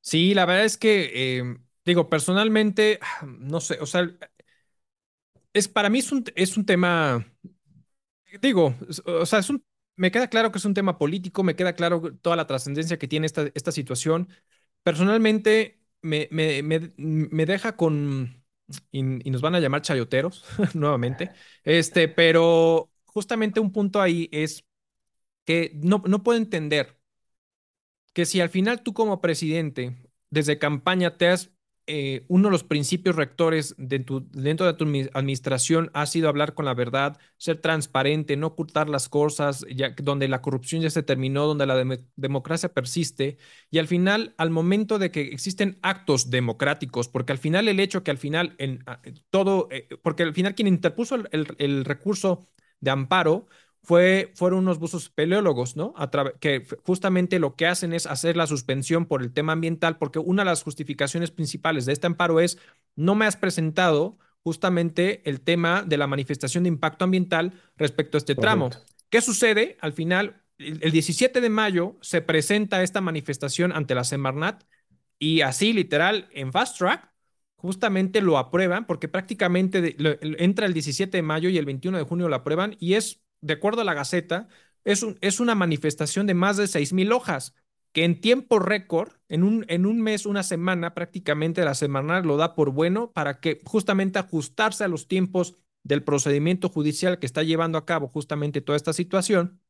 Sí, 0.00 0.34
la 0.34 0.46
verdad 0.46 0.64
es 0.64 0.78
que, 0.78 1.38
eh, 1.38 1.56
digo, 1.84 2.08
personalmente, 2.08 2.98
no 3.26 3.60
sé, 3.60 3.78
o 3.80 3.86
sea, 3.86 4.08
es, 5.52 5.68
para 5.68 5.90
mí 5.90 5.98
es 5.98 6.12
un, 6.12 6.24
es 6.34 6.56
un 6.56 6.64
tema, 6.64 7.26
digo, 8.40 8.74
o 9.04 9.26
sea, 9.26 9.40
es 9.40 9.50
un, 9.50 9.62
me 9.96 10.10
queda 10.10 10.28
claro 10.28 10.52
que 10.52 10.58
es 10.58 10.64
un 10.64 10.74
tema 10.74 10.98
político, 10.98 11.42
me 11.42 11.56
queda 11.56 11.74
claro 11.74 12.14
toda 12.16 12.36
la 12.36 12.46
trascendencia 12.46 12.98
que 12.98 13.08
tiene 13.08 13.26
esta, 13.26 13.50
esta 13.54 13.72
situación. 13.72 14.28
Personalmente, 14.82 15.80
me, 16.02 16.28
me, 16.30 16.62
me, 16.62 17.46
deja 17.46 17.76
con, 17.76 18.44
y, 18.90 19.02
nos 19.02 19.40
van 19.42 19.54
a 19.54 19.60
llamar 19.60 19.82
chayoteros 19.82 20.44
nuevamente, 20.74 21.30
este, 21.64 22.08
pero 22.08 22.90
justamente 23.04 23.60
un 23.60 23.72
punto 23.72 24.00
ahí 24.00 24.28
es 24.32 24.64
que 25.44 25.72
no, 25.74 26.02
no 26.06 26.22
puedo 26.22 26.38
entender 26.38 26.98
que 28.12 28.26
si 28.26 28.40
al 28.40 28.50
final 28.50 28.82
tú 28.82 28.92
como 28.94 29.20
presidente, 29.20 29.96
desde 30.30 30.58
campaña, 30.58 31.16
te 31.16 31.28
has, 31.28 31.50
eh, 31.86 32.24
uno 32.28 32.48
de 32.48 32.52
los 32.52 32.64
principios 32.64 33.16
rectores 33.16 33.74
dentro 33.76 34.66
de 34.66 34.74
tu 34.74 34.84
administración 35.14 35.90
ha 35.94 36.06
sido 36.06 36.28
hablar 36.28 36.54
con 36.54 36.64
la 36.64 36.74
verdad, 36.74 37.18
ser 37.38 37.60
transparente, 37.60 38.36
no 38.36 38.48
ocultar 38.48 38.88
las 38.88 39.08
cosas, 39.08 39.66
ya, 39.74 39.90
donde 39.96 40.28
la 40.28 40.42
corrupción 40.42 40.82
ya 40.82 40.90
se 40.90 41.02
terminó, 41.02 41.46
donde 41.46 41.66
la 41.66 41.84
democracia 42.16 42.72
persiste, 42.72 43.38
y 43.70 43.78
al 43.78 43.88
final, 43.88 44.34
al 44.38 44.50
momento 44.50 44.98
de 44.98 45.10
que 45.10 45.22
existen 45.22 45.78
actos 45.82 46.30
democráticos, 46.30 47.08
porque 47.08 47.32
al 47.32 47.38
final 47.38 47.66
el 47.68 47.80
hecho 47.80 48.04
que 48.04 48.12
al 48.12 48.18
final 48.18 48.54
en 48.58 48.84
todo, 49.30 49.68
eh, 49.70 49.88
porque 50.02 50.22
al 50.22 50.34
final 50.34 50.54
quien 50.54 50.68
interpuso 50.68 51.16
el 51.32 51.84
recurso 51.84 52.48
de 52.80 52.90
amparo 52.90 53.48
fue, 53.82 54.32
fueron 54.34 54.60
unos 54.60 54.78
buzos 54.78 55.10
peleólogos, 55.10 55.76
¿no? 55.76 55.94
que 56.40 56.64
justamente 56.84 57.38
lo 57.38 57.56
que 57.56 57.66
hacen 57.66 57.92
es 57.92 58.06
hacer 58.06 58.36
la 58.36 58.46
suspensión 58.46 59.06
por 59.06 59.22
el 59.22 59.32
tema 59.32 59.52
ambiental, 59.52 59.98
porque 59.98 60.18
una 60.18 60.42
de 60.42 60.50
las 60.50 60.62
justificaciones 60.62 61.30
principales 61.30 61.84
de 61.84 61.92
este 61.92 62.06
amparo 62.06 62.40
es, 62.40 62.58
no 62.94 63.14
me 63.14 63.26
has 63.26 63.36
presentado 63.36 64.18
justamente 64.42 65.28
el 65.28 65.40
tema 65.40 65.82
de 65.82 65.96
la 65.96 66.06
manifestación 66.06 66.64
de 66.64 66.68
impacto 66.68 67.04
ambiental 67.04 67.60
respecto 67.76 68.16
a 68.16 68.20
este 68.20 68.34
tramo. 68.34 68.70
¿Qué 69.10 69.20
sucede? 69.20 69.76
Al 69.80 69.92
final, 69.92 70.42
el 70.58 70.90
17 70.90 71.40
de 71.40 71.50
mayo 71.50 71.96
se 72.00 72.22
presenta 72.22 72.82
esta 72.82 73.00
manifestación 73.00 73.72
ante 73.72 73.94
la 73.94 74.04
Semarnat 74.04 74.64
y 75.18 75.42
así, 75.42 75.72
literal, 75.72 76.28
en 76.32 76.52
fast 76.52 76.78
track, 76.78 77.12
justamente 77.56 78.20
lo 78.20 78.38
aprueban 78.38 78.86
porque 78.86 79.06
prácticamente 79.06 79.96
entra 80.42 80.66
el 80.66 80.72
17 80.72 81.16
de 81.16 81.22
mayo 81.22 81.48
y 81.48 81.58
el 81.58 81.64
21 81.64 81.98
de 81.98 82.04
junio 82.04 82.28
lo 82.28 82.34
aprueban 82.34 82.76
y 82.80 82.94
es 82.94 83.21
de 83.42 83.54
acuerdo 83.54 83.82
a 83.82 83.84
la 83.84 83.94
Gaceta, 83.94 84.48
es, 84.84 85.02
un, 85.02 85.18
es 85.20 85.40
una 85.40 85.54
manifestación 85.54 86.26
de 86.26 86.34
más 86.34 86.56
de 86.56 86.64
6.000 86.64 87.12
hojas, 87.12 87.54
que 87.92 88.04
en 88.04 88.20
tiempo 88.20 88.58
récord, 88.58 89.12
en 89.28 89.44
un, 89.44 89.66
en 89.68 89.84
un 89.84 90.00
mes, 90.00 90.24
una 90.24 90.42
semana, 90.42 90.94
prácticamente 90.94 91.64
la 91.64 91.74
semana 91.74 92.20
lo 92.20 92.36
da 92.36 92.54
por 92.54 92.70
bueno 92.70 93.12
para 93.12 93.40
que 93.40 93.60
justamente 93.64 94.18
ajustarse 94.18 94.84
a 94.84 94.88
los 94.88 95.08
tiempos 95.08 95.54
del 95.82 96.02
procedimiento 96.02 96.68
judicial 96.68 97.18
que 97.18 97.26
está 97.26 97.42
llevando 97.42 97.76
a 97.76 97.84
cabo 97.84 98.08
justamente 98.08 98.60
toda 98.60 98.76
esta 98.76 98.92
situación. 98.92 99.60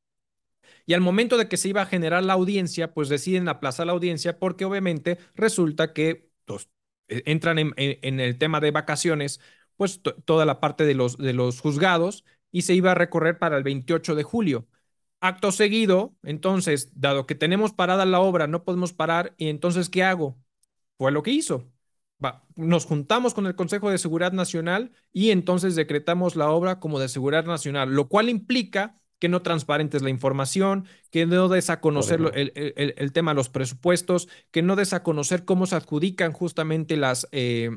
Y 0.87 0.95
al 0.95 1.01
momento 1.01 1.37
de 1.37 1.49
que 1.49 1.57
se 1.57 1.69
iba 1.69 1.83
a 1.83 1.87
generar 1.87 2.23
la 2.25 2.35
audiencia, 2.35 2.93
pues 2.95 3.09
deciden 3.09 3.49
aplazar 3.49 3.87
la 3.87 3.93
audiencia 3.93 4.39
porque 4.39 4.65
obviamente 4.65 5.19
resulta 5.35 5.93
que 5.93 6.31
pues, 6.45 6.69
e, 7.09 7.23
entran 7.27 7.59
en, 7.59 7.73
en, 7.77 8.21
el 8.21 8.39
tema 8.39 8.61
de 8.61 8.71
vacaciones, 8.71 9.41
pues 9.77 10.01
toda 10.25 10.45
la 10.45 10.61
parte 10.61 10.85
de 10.85 10.95
los, 10.95 11.19
de 11.19 11.33
los 11.33 11.61
juzgados 11.61 12.25
y 12.53 12.63
se 12.63 12.75
iba 12.75 12.93
a 12.93 12.95
recorrer 12.95 13.39
para 13.39 13.57
el 13.57 13.65
28 13.65 14.15
de 14.15 14.23
julio. 14.23 14.69
Acto 15.21 15.51
seguido, 15.53 16.15
entonces, 16.23 16.93
dado 16.95 17.27
que 17.27 17.35
tenemos 17.35 17.73
parada 17.73 18.05
la 18.05 18.21
obra, 18.21 18.47
no 18.47 18.65
podemos 18.65 18.93
parar, 18.93 19.35
y 19.39 19.49
entonces, 19.49 19.89
¿qué 19.89 20.05
hago? 20.05 20.37
Fue 20.99 21.11
lo 21.11 21.23
que 21.23 21.31
hizo. 21.33 21.73
nos 22.55 22.85
juntamos 22.87 23.35
con 23.35 23.47
el 23.47 23.57
Consejo 23.57 23.91
de 23.91 23.99
Seguridad 23.99 24.33
Nacional 24.33 24.93
y 25.13 25.31
entonces 25.31 25.75
decretamos 25.75 26.37
la 26.37 26.51
obra 26.51 26.79
como 26.79 27.01
de 27.01 27.09
seguridad 27.09 27.45
nacional, 27.45 27.91
lo 27.95 28.09
cual 28.09 28.29
implica 28.29 29.01
que 29.19 29.29
no 29.29 29.43
transparentes 29.43 30.03
la 30.03 30.11
información, 30.11 30.87
que 31.11 31.27
no 31.27 31.49
des 31.49 31.71
a 31.71 31.81
conocer 31.81 32.21
el, 32.35 33.13
tema 33.13 33.31
de 33.31 33.37
los 33.37 33.49
presupuestos, 33.49 34.29
que 34.51 34.63
no 34.63 34.75
des 34.75 34.93
a 34.93 35.05
conocer 35.05 35.45
cómo 35.45 35.67
se 35.67 35.77
adjudican 35.77 36.33
justamente 36.33 36.97
las, 36.97 37.29
eh, 37.31 37.71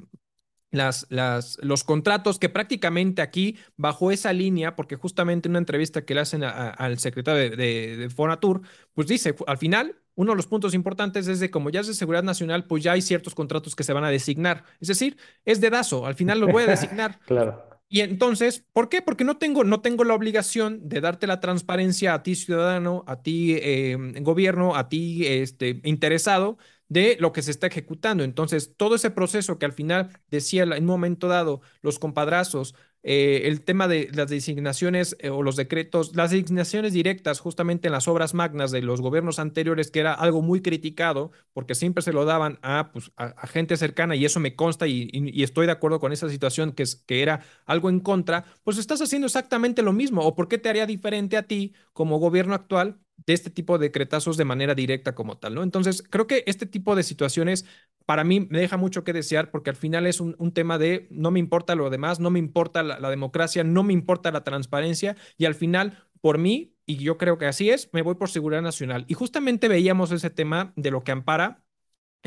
las, 0.78 1.08
las, 1.10 1.58
los 1.62 1.84
contratos 1.84 2.40
que 2.40 2.50
prácticamente 2.50 3.22
aquí, 3.22 3.58
bajo 3.78 4.12
esa 4.12 4.34
línea, 4.34 4.76
porque 4.76 4.96
justamente 4.96 5.48
en 5.48 5.54
una 5.54 5.60
entrevista 5.60 6.06
que 6.06 6.14
le 6.14 6.22
hacen 6.22 6.44
al 6.44 7.00
secretario 7.00 7.56
de, 7.56 7.98
de, 7.98 8.10
Fonatur, 8.10 8.62
pues 8.94 9.08
dice, 9.08 9.36
al 9.48 9.58
final, 9.58 9.96
uno 10.16 10.32
de 10.32 10.38
los 10.38 10.48
puntos 10.48 10.74
importantes 10.74 11.28
es 11.28 11.40
de 11.40 11.52
como 11.52 11.70
ya 11.70 11.82
es 11.82 11.88
de 11.88 11.94
seguridad 11.94 12.24
nacional, 12.24 12.66
pues 12.66 12.84
ya 12.84 12.94
hay 12.94 13.02
ciertos 13.02 13.36
contratos 13.36 13.76
que 13.76 13.84
se 13.84 13.94
van 13.94 14.04
a 14.04 14.10
designar. 14.10 14.64
Es 14.80 14.88
decir, 14.88 15.18
es 15.44 15.62
dedazo, 15.62 16.06
al 16.06 16.16
final 16.16 16.40
lo 16.40 16.48
voy 16.48 16.64
a 16.64 16.68
designar. 16.68 17.20
claro. 17.26 17.76
Y 17.88 18.02
entonces, 18.02 18.66
¿por 18.74 18.90
qué? 18.90 19.02
Porque 19.02 19.24
no 19.24 19.38
tengo, 19.38 19.64
no 19.64 19.82
tengo 19.82 20.04
la 20.04 20.16
obligación 20.16 20.90
de 20.90 21.02
darte 21.02 21.28
la 21.28 21.40
transparencia 21.40 22.14
a 22.14 22.24
ti 22.24 22.36
ciudadano, 22.36 23.04
a 23.08 23.22
ti 23.22 23.56
eh, 23.62 23.96
gobierno, 24.22 24.76
a 24.76 24.90
ti 24.90 25.26
este, 25.28 25.82
interesado, 25.84 26.58
de 26.88 27.18
lo 27.20 27.32
que 27.34 27.42
se 27.42 27.52
está 27.52 27.68
ejecutando. 27.68 28.24
Entonces, 28.24 28.76
todo 28.78 28.96
ese 28.96 29.12
proceso 29.12 29.58
que 29.58 29.66
al 29.66 29.74
final 29.74 30.10
decía 30.30 30.64
en 30.64 30.74
un 30.74 30.86
momento 30.86 31.28
dado 31.28 31.62
los 31.82 32.00
compadrazos, 32.00 32.76
eh, 33.08 33.48
el 33.48 33.62
tema 33.62 33.88
de 33.88 34.10
las 34.14 34.32
designaciones 34.32 35.16
eh, 35.20 35.30
o 35.30 35.44
los 35.44 35.56
decretos, 35.56 36.16
las 36.16 36.32
designaciones 36.32 36.92
directas 36.92 37.40
justamente 37.40 37.88
en 37.88 37.92
las 37.92 38.08
obras 38.08 38.34
magnas 38.34 38.72
de 38.72 38.82
los 38.82 39.00
gobiernos 39.00 39.38
anteriores, 39.38 39.92
que 39.92 40.00
era 40.00 40.12
algo 40.16 40.42
muy 40.42 40.64
criticado, 40.64 41.32
porque 41.54 41.76
siempre 41.76 42.02
se 42.02 42.14
lo 42.14 42.26
daban 42.26 42.58
a, 42.64 42.92
pues, 42.92 43.12
a, 43.16 43.46
gente 43.46 43.78
cercana 43.78 44.16
y 44.16 44.26
eso 44.26 44.40
me 44.40 44.56
consta 44.56 44.88
y, 44.88 45.12
estoy 45.44 45.68
de 45.68 45.74
acuerdo 45.74 46.00
con 46.00 46.14
esa 46.14 46.30
situación 46.30 46.72
que, 46.72 46.82
es, 46.82 46.96
que 46.96 47.22
era 47.22 47.42
algo 47.68 47.92
en 47.92 48.00
contra, 48.00 48.46
pues 48.64 48.80
estás 48.80 49.04
haciendo 49.04 49.28
exactamente 49.28 49.84
lo 49.84 49.94
mismo. 49.94 50.24
¿O 50.24 50.34
por 50.34 50.48
qué 50.48 50.58
te 50.58 50.70
haría 50.70 50.88
diferente 50.88 51.38
a 51.38 51.44
ti 51.44 51.74
como 51.94 52.18
gobierno 52.18 52.56
actual 52.56 52.98
de 53.26 53.34
este 53.34 53.50
tipo 53.50 53.78
de 53.78 53.88
decretazos 53.88 54.38
de 54.38 54.46
manera 54.46 54.76
directa 54.76 55.16
como 55.16 55.38
tal, 55.38 55.56
¿no? 55.56 55.64
Entonces, 55.64 56.04
creo 56.10 56.28
que 56.28 56.44
este 56.48 56.66
tipo 56.66 56.96
de 56.96 57.04
situaciones 57.04 57.66
para 58.06 58.24
mí 58.24 58.48
me 58.50 58.60
deja 58.60 58.78
mucho 58.78 59.04
que 59.04 59.14
desear 59.14 59.52
porque 59.52 59.72
al 59.72 59.76
final 59.76 60.06
es 60.06 60.20
un, 60.20 60.36
tema 60.54 60.78
de 60.78 61.08
no 61.10 61.32
me 61.32 61.40
importa 61.40 61.76
lo 61.76 61.90
demás, 61.90 62.20
no 62.20 62.30
me 62.30 62.40
importa 62.40 62.84
la, 62.84 63.10
democracia, 63.10 63.64
no 63.64 63.84
me 63.84 63.94
importa 63.94 64.32
la 64.32 64.44
transparencia 64.44 65.16
y 65.38 65.46
al 65.46 65.56
final, 65.56 65.98
por 66.22 66.38
mí, 66.38 66.76
y 66.86 66.98
yo 66.98 67.18
creo 67.18 67.38
que 67.38 67.48
así 67.48 67.70
es, 67.70 67.90
me 67.94 68.04
voy 68.04 68.16
por 68.16 68.30
seguridad 68.30 68.62
nacional. 68.62 69.06
Y 69.08 69.16
justamente 69.16 69.68
veíamos 69.68 70.12
ese 70.12 70.30
tema 70.30 70.74
de 70.76 70.92
lo 70.92 71.04
que 71.04 71.12
ampara 71.12 71.65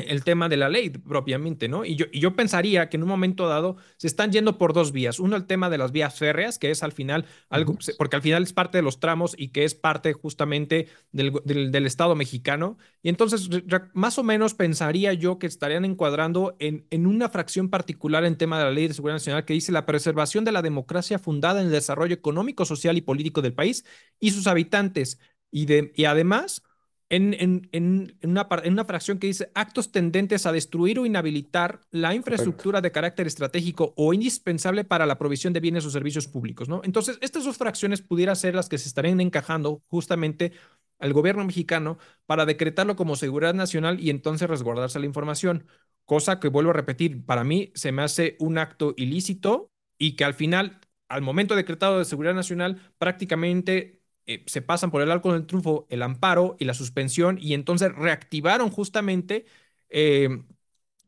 el 0.07 0.23
tema 0.23 0.49
de 0.49 0.57
la 0.57 0.69
ley 0.69 0.89
propiamente, 0.89 1.67
¿no? 1.67 1.85
Y 1.85 1.95
yo, 1.95 2.05
y 2.11 2.19
yo 2.19 2.35
pensaría 2.35 2.89
que 2.89 2.97
en 2.97 3.03
un 3.03 3.09
momento 3.09 3.47
dado 3.47 3.77
se 3.97 4.07
están 4.07 4.31
yendo 4.31 4.57
por 4.57 4.73
dos 4.73 4.91
vías. 4.91 5.19
Uno, 5.19 5.35
el 5.35 5.45
tema 5.45 5.69
de 5.69 5.77
las 5.77 5.91
vías 5.91 6.17
férreas, 6.17 6.57
que 6.57 6.71
es 6.71 6.83
al 6.83 6.91
final 6.91 7.25
algo, 7.49 7.77
porque 7.97 8.15
al 8.15 8.21
final 8.21 8.43
es 8.43 8.53
parte 8.53 8.77
de 8.77 8.81
los 8.81 8.99
tramos 8.99 9.35
y 9.37 9.49
que 9.49 9.63
es 9.65 9.75
parte 9.75 10.13
justamente 10.13 10.87
del, 11.11 11.33
del, 11.43 11.85
Estado 11.85 12.15
mexicano. 12.15 12.77
Y 13.01 13.09
entonces, 13.09 13.49
más 13.93 14.17
o 14.17 14.23
menos 14.23 14.53
pensaría 14.53 15.13
yo 15.13 15.39
que 15.39 15.47
estarían 15.47 15.85
encuadrando 15.85 16.55
en, 16.59 16.85
en 16.89 17.07
una 17.07 17.29
fracción 17.29 17.69
particular 17.69 18.25
en 18.25 18.37
tema 18.37 18.59
de 18.59 18.65
la 18.65 18.71
ley 18.71 18.87
de 18.87 18.93
seguridad 18.93 19.15
nacional 19.15 19.45
que 19.45 19.53
dice 19.53 19.71
la 19.71 19.85
preservación 19.85 20.45
de 20.45 20.51
la 20.51 20.61
democracia 20.61 21.19
fundada 21.19 21.61
en 21.61 21.67
el 21.67 21.71
desarrollo 21.71 22.13
económico, 22.13 22.65
social 22.65 22.97
y 22.97 23.01
político 23.01 23.41
del 23.41 23.53
país 23.53 23.85
y 24.19 24.31
sus 24.31 24.47
habitantes. 24.47 25.19
Y, 25.51 25.65
de, 25.65 25.91
y 25.95 26.05
además 26.05 26.61
en, 27.09 27.33
en, 27.33 27.69
en, 27.71 28.17
una, 28.23 28.47
en, 28.63 28.73
una, 28.73 28.85
fracción 28.85 29.17
que 29.17 29.27
dice 29.27 29.51
actos 29.55 29.91
tendentes 29.91 30.45
a 30.45 30.51
destruir 30.51 30.99
o 30.99 31.05
inhabilitar 31.05 31.81
la 31.89 32.13
infraestructura 32.13 32.81
de 32.81 32.91
carácter 32.91 33.25
estratégico 33.25 33.93
o 33.97 34.13
indispensable 34.13 34.83
para 34.83 35.07
la 35.07 35.17
provisión 35.17 35.51
de 35.51 35.59
bienes 35.59 35.85
o 35.85 35.89
servicios 35.89 36.27
públicos, 36.27 36.69
¿no? 36.69 36.81
Entonces, 36.83 37.17
estas 37.21 37.45
dos 37.45 37.57
fracciones 37.57 38.01
pudieran 38.01 38.35
ser 38.35 38.53
las 38.53 38.69
que 38.69 38.77
se 38.77 38.87
estarían 38.87 39.21
encajando 39.21 39.81
justamente 39.87 40.53
al 40.99 41.13
gobierno 41.13 41.45
mexicano 41.45 41.97
para 42.25 42.45
decretarlo 42.45 42.95
como 42.95 43.15
seguridad 43.15 43.53
nacional 43.53 43.99
y 43.99 44.11
entonces 44.11 44.49
resguardarse 44.49 44.99
la 44.99 45.05
información, 45.05 45.65
cosa 46.05 46.39
que 46.39 46.49
vuelvo 46.49 46.71
a 46.71 46.73
repetir, 46.73 47.25
para 47.25 47.43
mí 47.43 47.71
se 47.73 47.91
me 47.91 48.03
hace 48.03 48.35
un 48.39 48.57
acto 48.57 48.93
ilícito 48.97 49.71
y 49.97 50.15
que 50.15 50.25
al 50.25 50.33
final, 50.33 50.79
al 51.07 51.21
momento 51.21 51.55
decretado 51.55 51.97
de 51.97 52.05
seguridad 52.05 52.35
nacional, 52.35 52.81
prácticamente 52.97 53.98
eh, 54.25 54.43
se 54.47 54.61
pasan 54.61 54.91
por 54.91 55.01
el 55.01 55.11
arco 55.11 55.33
del 55.33 55.45
triunfo 55.45 55.87
el 55.89 56.01
amparo 56.01 56.55
y 56.59 56.65
la 56.65 56.73
suspensión 56.73 57.37
y 57.41 57.53
entonces 57.53 57.93
reactivaron 57.93 58.69
justamente 58.69 59.45
eh, 59.89 60.43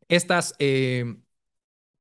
estas, 0.10 0.56
eh, 0.60 1.16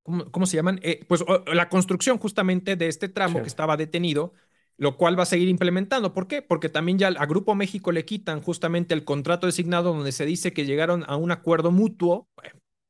¿cómo, 0.02 0.46
se 0.46 0.56
llaman? 0.56 0.80
pues 1.08 1.24
la 1.46 1.68
construcción 1.68 2.18
justamente 2.18 2.76
de 2.76 2.88
este 2.88 3.08
tramo 3.08 3.42
que 3.42 3.48
estaba 3.48 3.76
detenido, 3.76 4.32
lo 4.76 4.96
cual 4.96 5.18
va 5.18 5.24
a 5.24 5.26
seguir 5.26 5.48
implementando. 5.48 6.14
¿Por 6.14 6.26
qué? 6.26 6.40
Porque 6.42 6.70
también 6.70 6.98
ya 6.98 7.08
a 7.08 7.26
Grupo 7.26 7.54
México 7.54 7.92
le 7.92 8.06
quitan 8.06 8.40
justamente 8.40 8.94
el 8.94 9.04
contrato 9.04 9.46
designado 9.46 9.92
donde 9.92 10.10
se 10.10 10.24
dice 10.24 10.52
que 10.54 10.64
llegaron 10.64 11.04
a 11.06 11.16
un 11.16 11.30
acuerdo 11.30 11.70
mutuo, 11.70 12.30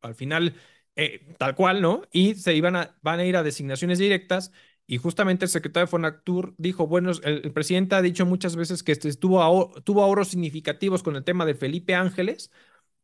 al 0.00 0.14
final, 0.14 0.54
eh, 0.96 1.35
tal 1.38 1.54
cual, 1.54 1.83
¿no? 1.83 2.02
Y 2.12 2.35
se 2.37 2.54
iban 2.54 2.76
a, 2.76 2.96
van 3.02 3.20
a 3.20 3.24
ir 3.24 3.37
a 3.37 3.42
designaciones 3.42 3.98
directas. 3.98 4.52
Y 4.90 4.98
justamente 4.98 5.44
el 5.44 5.50
secretario 5.53 5.87
de 5.87 5.90
Fonatur 5.90 6.53
dijo, 6.59 6.88
bueno, 6.88 7.12
el, 7.22 7.53
presidente 7.53 7.94
ha 7.94 8.03
dicho 8.03 8.26
muchas 8.26 8.57
veces 8.57 8.83
que 8.83 8.90
este, 8.90 9.14
tuvo, 9.14 9.70
tuvo 9.85 10.03
ahorros 10.03 10.26
significativos 10.26 11.05
con 11.05 11.14
el 11.14 11.22
tema 11.22 11.46
de 11.46 11.55
Felipe 11.55 11.94
Ángeles, 11.94 12.50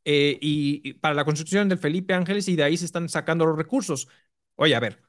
eh, 0.04 0.36
y, 0.40 0.94
para 0.94 1.14
la 1.14 1.24
construcción 1.24 1.68
del 1.68 1.78
Felipe 1.78 2.12
Ángeles 2.12 2.48
y 2.48 2.56
de 2.56 2.64
ahí 2.64 2.76
se 2.76 2.86
están 2.86 3.08
sacando 3.08 3.46
los 3.46 3.56
recursos. 3.56 4.08
Oye, 4.56 4.74
a 4.74 4.80
ver, 4.80 5.00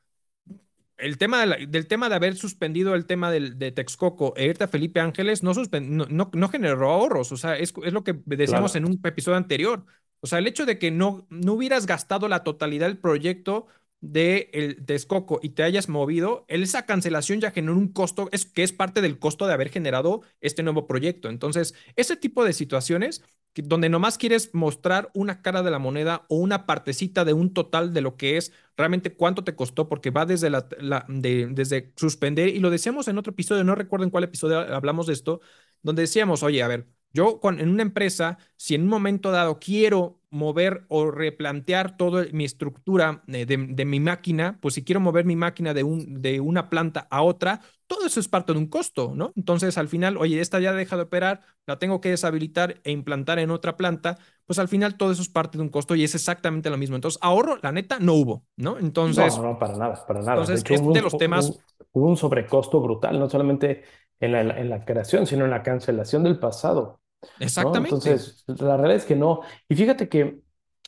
el 0.98 1.18
tema 1.18 1.48
del 1.48 1.88
tema 1.88 2.10
de 2.10 2.16
haber 2.16 2.36
suspendido 2.36 2.94
el 2.94 3.08
tema 3.08 3.32
del, 3.32 3.58
de 3.58 3.72
Texcoco 3.72 4.36
e 4.38 4.46
irte 4.46 4.66
a 4.66 4.68
Felipe 4.68 5.00
Ángeles 5.00 5.42
no, 5.42 5.54
no, 5.80 6.30
no, 6.32 6.50
generó 6.50 6.92
ahorros, 6.92 7.32
o 7.32 7.38
sea, 7.38 7.58
es, 7.58 7.74
es 7.84 7.94
lo 7.94 8.04
que 8.04 8.22
decíamos 8.26 8.76
en 8.76 8.86
un 8.86 9.00
episodio 9.04 9.38
anterior. 9.38 9.84
O 10.20 10.28
sea, 10.28 10.38
el 10.38 10.46
hecho 10.46 10.68
de 10.68 10.78
que 10.78 10.92
no, 10.92 11.26
no 11.32 11.54
hubieras 11.54 11.88
gastado 11.88 12.28
la 12.28 12.44
totalidad 12.44 12.86
del 12.86 13.00
proyecto 13.00 13.66
de 14.02 14.50
el 14.54 14.86
Texcoco 14.86 15.40
y 15.42 15.50
te 15.50 15.64
hayas 15.64 15.90
movido, 15.90 16.46
esa 16.48 16.86
cancelación 16.86 17.42
ya 17.42 17.52
generó 17.52 17.78
un 17.78 17.88
costo 17.92 18.30
es, 18.32 18.46
que 18.46 18.64
es 18.64 18.72
parte 18.74 19.02
del 19.02 19.20
costo 19.20 19.48
de 19.48 19.54
haber 19.54 19.70
generado 19.70 20.22
este 20.42 20.64
nuevo 20.64 20.88
proyecto. 20.88 21.30
Entonces, 21.30 21.74
ese 21.96 22.16
tipo 22.16 22.44
de 22.46 22.54
situaciones 22.54 23.24
donde 23.64 23.90
nomás 23.90 24.18
quieres 24.18 24.54
mostrar 24.54 25.10
una 25.14 25.42
cara 25.42 25.64
de 25.64 25.72
la 25.72 25.80
moneda 25.80 26.26
o 26.30 26.38
una 26.38 26.66
partecita 26.66 27.26
de 27.26 27.34
un 27.34 27.54
total 27.54 27.94
de 27.94 28.02
lo 28.02 28.16
que 28.18 28.38
es 28.38 28.52
realmente 28.76 29.16
cuánto 29.16 29.44
te 29.44 29.56
costó, 29.56 29.90
porque 29.90 30.12
va 30.12 30.26
desde, 30.26 30.50
la, 30.50 30.68
de, 31.08 31.48
desde 31.48 31.92
suspender, 31.96 32.50
y 32.50 32.60
lo 32.60 32.70
decíamos 32.70 33.08
en 33.08 33.18
otro 33.18 33.32
episodio, 33.32 33.64
no 33.64 33.76
recuerdo 33.76 34.04
en 34.06 34.12
cuál 34.12 34.26
episodio 34.26 34.60
hablamos 34.60 35.08
de 35.08 35.14
esto, 35.14 35.42
donde 35.82 36.04
decíamos, 36.04 36.44
oye, 36.44 36.62
a 36.62 36.68
ver, 36.68 36.88
yo 37.14 37.40
en 37.44 37.70
una 37.70 37.82
empresa, 37.82 38.38
si 38.58 38.76
en 38.76 38.84
un 38.84 38.90
momento 38.90 39.32
dado 39.32 39.60
quiero 39.60 40.17
mover 40.30 40.86
o 40.90 41.10
replantear 41.10 41.96
toda 41.96 42.26
mi 42.34 42.44
estructura 42.44 43.24
eh, 43.28 43.46
de, 43.46 43.86
mi 43.86 44.00
máquina, 44.00 44.58
pues 44.62 44.74
si 44.74 44.84
quiero 44.84 45.00
mover 45.00 45.26
mi 45.26 45.36
máquina 45.36 45.74
de, 45.74 45.84
un, 45.84 46.22
de 46.22 46.42
una 46.42 46.70
planta 46.70 47.08
a 47.10 47.22
otra, 47.22 47.62
todo 47.88 48.06
eso 48.06 48.20
es 48.20 48.28
parte 48.28 48.52
de 48.52 48.60
un 48.60 48.68
costo, 48.68 49.14
¿no? 49.16 49.32
Entonces 49.36 49.78
al 49.78 49.88
final, 49.88 50.18
oye, 50.18 50.42
esta 50.42 50.60
ya 50.60 50.74
deja 50.74 50.98
de 50.98 51.04
operar, 51.04 51.42
la 51.66 51.80
tengo 51.80 52.02
que 52.02 52.10
deshabilitar 52.10 52.82
e 52.84 52.92
implantar 52.92 53.40
en 53.40 53.52
otra 53.52 53.78
planta, 53.78 54.18
pues 54.46 54.60
al 54.60 54.68
final 54.68 54.98
todo 54.98 55.12
eso 55.12 55.22
es 55.22 55.30
parte 55.30 55.58
de 55.58 55.64
un 55.64 55.70
costo 55.70 55.96
y 55.96 56.04
es 56.04 56.14
exactamente 56.14 56.70
lo 56.70 56.78
mismo. 56.78 56.96
Entonces 56.98 57.20
ahorro, 57.22 57.58
la 57.62 57.72
neta, 57.72 57.98
no 58.00 58.14
hubo, 58.14 58.44
¿no? 58.58 58.78
Entonces... 58.80 59.38
No, 59.38 59.44
no, 59.44 59.60
para 59.60 59.78
nada, 59.78 60.06
para 60.06 60.20
nada. 60.20 60.34
Entonces, 60.34 60.64
de, 60.64 60.76
es 60.76 60.94
de 60.94 61.02
los 61.02 61.18
temas... 61.18 61.58
Hubo 61.94 62.10
un 62.10 62.18
sobrecosto 62.18 62.82
brutal, 62.82 63.18
no 63.18 63.30
solamente 63.30 63.84
en 64.20 64.32
la, 64.34 64.42
en 64.42 64.70
la 64.70 64.84
creación, 64.84 65.26
sino 65.26 65.46
en 65.46 65.52
la 65.52 65.64
cancelación 65.64 66.24
del 66.24 66.38
pasado. 66.38 67.00
Exactamente. 67.40 67.96
Entonces, 67.96 68.44
la 68.48 68.78
realidad 68.78 68.98
es 68.98 69.06
que 69.06 69.16
no. 69.16 69.42
Y 69.68 69.76
fíjate 69.76 70.10
que 70.10 70.40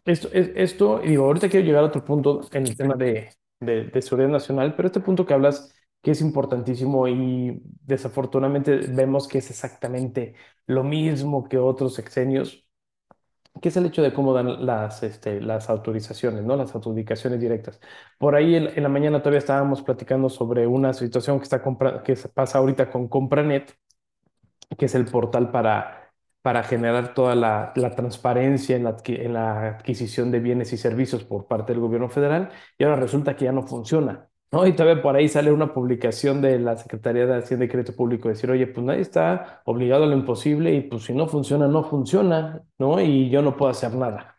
esto, 0.05 0.29
esto, 0.33 0.99
digo, 0.99 1.25
ahorita 1.25 1.49
quiero 1.49 1.65
llegar 1.65 1.83
a 1.83 1.87
otro 1.87 2.03
punto 2.03 2.41
en 2.51 2.67
el 2.67 2.75
tema 2.75 2.95
de, 2.95 3.29
de, 3.59 3.85
de 3.85 4.01
seguridad 4.01 4.29
nacional, 4.29 4.75
pero 4.75 4.87
este 4.87 4.99
punto 4.99 5.25
que 5.25 5.33
hablas 5.33 5.73
que 6.01 6.11
es 6.11 6.21
importantísimo 6.21 7.07
y 7.07 7.61
desafortunadamente 7.63 8.77
vemos 8.77 9.27
que 9.27 9.39
es 9.39 9.49
exactamente 9.49 10.35
lo 10.65 10.83
mismo 10.83 11.47
que 11.49 11.57
otros 11.57 11.95
sexenios, 11.95 12.65
que 13.61 13.69
es 13.69 13.77
el 13.77 13.87
hecho 13.87 14.01
de 14.01 14.13
cómo 14.13 14.33
dan 14.33 14.65
las, 14.65 15.03
este, 15.03 15.41
las 15.41 15.69
autorizaciones, 15.69 16.43
¿no? 16.45 16.55
Las 16.55 16.75
adjudicaciones 16.75 17.39
directas. 17.41 17.79
Por 18.17 18.35
ahí 18.35 18.55
en, 18.55 18.81
la 18.81 18.89
mañana 18.89 19.19
todavía 19.19 19.39
estábamos 19.39 19.81
platicando 19.81 20.29
sobre 20.29 20.65
una 20.67 20.93
situación 20.93 21.39
que, 21.39 21.43
está 21.43 21.61
que 22.03 22.15
pasa 22.33 22.59
ahorita 22.59 22.89
con 22.89 23.09
Compranet, 23.09 23.77
que 24.77 24.85
es 24.85 24.95
el 24.95 25.05
portal 25.05 25.51
para 25.51 25.98
para 26.41 26.63
generar 26.63 27.13
toda 27.13 27.35
la, 27.35 27.73
transparencia 27.95 28.75
en 28.75 28.83
la, 29.33 29.67
adquisición 29.67 30.31
de 30.31 30.39
bienes 30.39 30.73
y 30.73 30.77
servicios 30.77 31.23
por 31.23 31.47
parte 31.47 31.73
del 31.73 31.81
gobierno 31.81 32.09
federal 32.09 32.49
y 32.77 32.83
ahora 32.83 32.95
resulta 32.95 33.35
que 33.35 33.45
ya 33.45 33.51
no 33.51 33.63
funciona. 33.63 34.29
¿no? 34.51 34.65
Y 34.65 34.73
todavía 34.73 35.01
por 35.01 35.15
ahí 35.15 35.27
sale 35.27 35.51
una 35.51 35.73
publicación 35.73 36.41
de 36.41 36.57
la 36.59 36.77
Secretaría 36.77 37.25
de 37.25 37.37
Hacienda 37.37 37.65
y 37.65 37.67
Crédito 37.67 37.95
Público, 37.95 38.29
decir, 38.29 38.49
oye, 38.49 38.67
pues 38.67 38.85
nadie 38.85 39.01
está 39.01 39.61
obligado 39.65 40.05
a 40.05 40.07
lo 40.07 40.13
imposible 40.15 40.73
y 40.73 40.81
pues 40.81 41.03
si 41.03 41.13
no 41.13 41.27
funciona, 41.27 41.67
no 41.67 41.83
funciona, 41.83 42.63
¿no? 42.79 42.99
Y 42.99 43.29
yo 43.29 43.41
no 43.41 43.55
puedo 43.55 43.71
hacer 43.71 43.93
nada. 43.93 44.37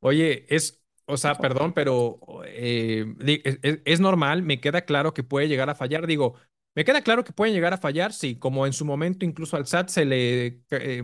Oye, 0.00 0.46
es, 0.54 0.80
o 1.06 1.16
sea, 1.16 1.34
perdón, 1.34 1.72
pero 1.72 2.20
eh, 2.46 3.04
es, 3.24 3.58
es, 3.84 4.00
normal, 4.00 4.42
me 4.42 4.60
queda 4.60 4.82
claro 4.82 5.14
que 5.14 5.24
puede 5.24 5.48
llegar 5.48 5.70
a 5.70 5.74
fallar. 5.74 6.06
Digo, 6.06 6.34
me 6.76 6.84
queda 6.84 7.00
claro 7.00 7.24
que 7.24 7.32
pueden 7.32 7.54
llegar 7.54 7.72
a 7.72 7.78
fallar, 7.78 8.12
sí, 8.12 8.36
como 8.36 8.66
en 8.66 8.74
su 8.74 8.84
momento 8.84 9.24
incluso 9.24 9.56
al 9.56 9.66
SAT 9.66 9.88
se 9.88 10.04
le 10.04 10.60
eh, 10.70 11.02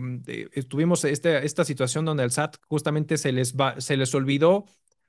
tuvimos 0.69 1.03
este, 1.03 1.43
esta 1.43 1.65
situación 1.65 2.05
donde 2.05 2.21
al 2.21 2.29
SAT 2.29 2.57
justamente 2.67 3.17
se 3.17 3.31
les 3.31 3.55
va, 3.55 3.81
se 3.81 3.97
les 3.97 4.13
olvidó 4.13 4.65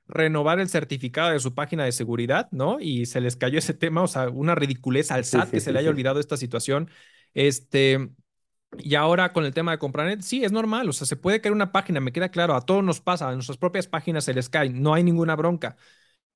renovar 0.07 0.59
el 0.59 0.67
certificado 0.67 1.31
de 1.31 1.39
su 1.39 1.53
página 1.53 1.85
de 1.85 1.91
seguridad, 1.91 2.49
¿no? 2.51 2.79
Y 2.79 3.05
se 3.05 3.21
les 3.21 3.35
cayó 3.35 3.59
ese 3.59 3.75
tema, 3.75 4.01
o 4.01 4.07
sea, 4.07 4.29
una 4.29 4.55
ridiculez 4.55 5.11
al 5.11 5.23
SAT 5.23 5.51
que 5.51 5.59
se 5.59 5.71
le 5.71 5.79
haya 5.79 5.89
olvidado 5.91 6.19
esta 6.19 6.35
situación. 6.35 6.89
Este, 7.35 8.09
y 8.79 8.95
ahora 8.95 9.33
con 9.33 9.45
el 9.45 9.53
tema 9.53 9.71
de 9.71 9.77
Compranet, 9.77 10.21
sí, 10.21 10.43
es 10.43 10.51
normal, 10.51 10.89
o 10.89 10.93
sea, 10.93 11.05
se 11.05 11.15
puede 11.15 11.41
caer 11.41 11.53
una 11.53 11.71
página, 11.71 11.99
me 11.99 12.11
queda 12.11 12.29
claro, 12.29 12.55
a 12.55 12.65
todos 12.65 12.83
nos 12.83 13.01
pasa, 13.01 13.29
a 13.29 13.33
nuestras 13.35 13.59
propias 13.59 13.87
páginas 13.87 14.25
se 14.25 14.33
les 14.33 14.49
cae, 14.49 14.69
no 14.69 14.95
hay 14.95 15.03
ninguna 15.03 15.35
bronca. 15.35 15.77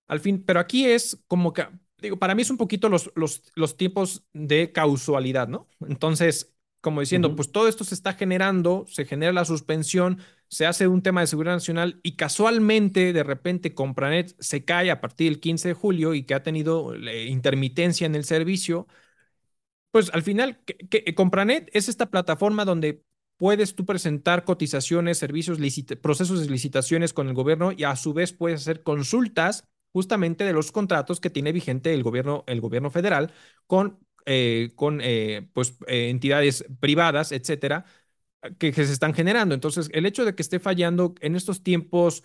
Al 0.08 0.20
fin, 0.20 0.44
pero 0.46 0.60
aquí 0.60 0.86
es 0.86 1.24
como 1.28 1.54
que 1.54 1.68
digo, 2.02 2.18
para 2.18 2.36
mí 2.36 2.42
es 2.42 2.50
un 2.50 2.58
poquito 2.58 2.90
los, 2.90 3.12
los, 3.16 3.44
los 3.56 3.78
tiempos 3.78 4.26
de 4.34 4.72
causalidad, 4.72 5.48
¿no? 5.48 5.68
Entonces, 5.88 6.54
como 6.82 7.02
diciendo, 7.02 7.36
pues 7.36 7.52
todo 7.52 7.68
esto 7.68 7.84
se 7.84 7.94
está 7.94 8.14
generando, 8.14 8.86
se 8.88 9.06
genera 9.06 9.34
la 9.34 9.46
suspensión, 9.46 10.20
se 10.48 10.66
hace 10.66 10.88
un 10.88 11.02
tema 11.02 11.22
de 11.22 11.28
seguridad 11.28 11.56
nacional 11.56 12.00
y 12.04 12.16
casualmente 12.16 13.12
de 13.12 13.24
repente 13.24 13.74
Compranet 13.74 14.36
se 14.40 14.64
cae 14.64 14.90
a 14.90 15.02
partir 15.02 15.30
del 15.30 15.42
15 15.42 15.70
de 15.70 15.74
julio 15.74 16.14
y 16.14 16.24
que 16.24 16.34
ha 16.34 16.44
tenido 16.44 16.96
eh, 16.96 17.26
intermitencia 17.26 18.06
en 18.06 18.16
el 18.16 18.24
servicio, 18.24 18.88
pues 19.92 20.10
al 20.14 20.24
final, 20.24 20.60
que, 20.66 21.14
Compranet 21.16 21.70
es 21.74 21.90
esta 21.90 22.10
plataforma 22.10 22.64
donde 22.64 23.04
puedes 23.38 23.76
tú 23.76 23.86
presentar 23.86 24.46
cotizaciones, 24.46 25.18
servicios, 25.18 25.60
procesos 26.02 26.42
de 26.42 26.50
licitaciones 26.50 27.14
con 27.14 27.28
el 27.28 27.34
gobierno 27.34 27.72
y 27.72 27.84
a 27.84 27.96
su 27.96 28.14
vez 28.14 28.34
puedes 28.34 28.62
hacer 28.62 28.84
consultas 28.84 29.68
justamente 29.92 30.44
de 30.44 30.54
los 30.54 30.72
contratos 30.72 31.20
que 31.20 31.30
tiene 31.30 31.52
vigente 31.52 31.94
el 31.94 32.04
gobierno, 32.04 32.44
el 32.48 32.62
gobierno 32.62 32.90
federal 32.92 33.32
con, 33.68 34.00
eh, 34.26 34.72
con 34.76 35.00
eh, 35.02 35.50
pues, 35.54 35.78
eh, 35.88 36.10
entidades 36.10 36.66
privadas, 36.80 37.32
etcétera, 37.32 37.86
que, 38.58 38.72
se 38.74 38.84
están 38.84 39.14
generando. 39.14 39.56
Entonces, 39.56 39.90
el 39.94 40.06
hecho 40.06 40.26
de 40.26 40.36
que 40.36 40.42
esté 40.42 40.60
fallando 40.60 41.16
en 41.22 41.36
estos 41.36 41.64
tiempos 41.64 42.24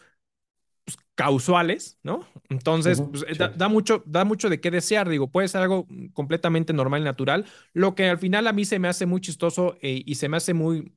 pues, 0.85 0.99
causales, 1.15 1.99
¿no? 2.03 2.27
Entonces, 2.51 3.01
pues, 3.01 3.25
da, 3.39 3.69
mucho, 3.69 4.03
da 4.07 4.25
mucho 4.25 4.51
de 4.51 4.61
qué 4.61 4.71
desear, 4.71 5.09
digo, 5.09 5.31
puede 5.31 5.49
ser 5.49 5.63
algo 5.63 5.87
completamente 6.13 6.73
normal 6.73 7.01
y 7.01 7.05
natural, 7.05 7.47
lo 7.73 7.95
que 7.95 8.11
al 8.11 8.19
final 8.19 8.47
a 8.47 8.53
mí 8.53 8.65
se 8.65 8.79
me 8.79 8.89
hace 8.89 9.07
muy 9.07 9.21
chistoso 9.21 9.77
y 9.81 10.15
se 10.17 10.29
me 10.29 10.37
hace 10.37 10.55
muy, 10.55 10.95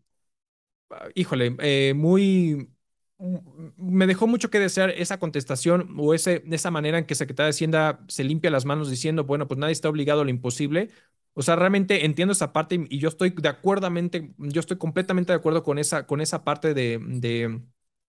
ah, 0.89 1.07
híjole, 1.15 1.93
muy 1.93 2.76
me 3.19 4.07
dejó 4.07 4.27
mucho 4.27 4.49
que 4.49 4.59
desear 4.59 4.91
esa 4.91 5.19
contestación 5.19 5.95
o 5.97 6.13
ese, 6.13 6.43
esa 6.51 6.71
manera 6.71 6.99
en 6.99 7.05
que 7.05 7.15
Secretaría 7.15 7.47
de 7.47 7.49
Hacienda 7.51 7.99
se 8.07 8.23
limpia 8.23 8.51
las 8.51 8.65
manos 8.65 8.89
diciendo, 8.89 9.23
bueno, 9.23 9.47
pues 9.47 9.57
nadie 9.59 9.73
está 9.73 9.89
obligado 9.89 10.21
a 10.21 10.23
lo 10.23 10.29
imposible. 10.29 10.89
O 11.33 11.41
sea, 11.41 11.55
realmente 11.55 12.05
entiendo 12.05 12.31
esa 12.33 12.53
parte 12.53 12.87
y, 12.89 12.99
yo 12.99 13.09
estoy 13.09 13.31
de 13.31 13.49
acuerdo, 13.49 13.89
yo 14.37 14.59
estoy 14.59 14.77
completamente 14.77 15.31
de 15.31 15.37
acuerdo 15.37 15.63
con 15.63 15.79
esa, 15.79 16.05
con 16.05 16.21
esa 16.21 16.43
parte 16.43 16.73
de, 16.73 16.99
de, 17.01 17.61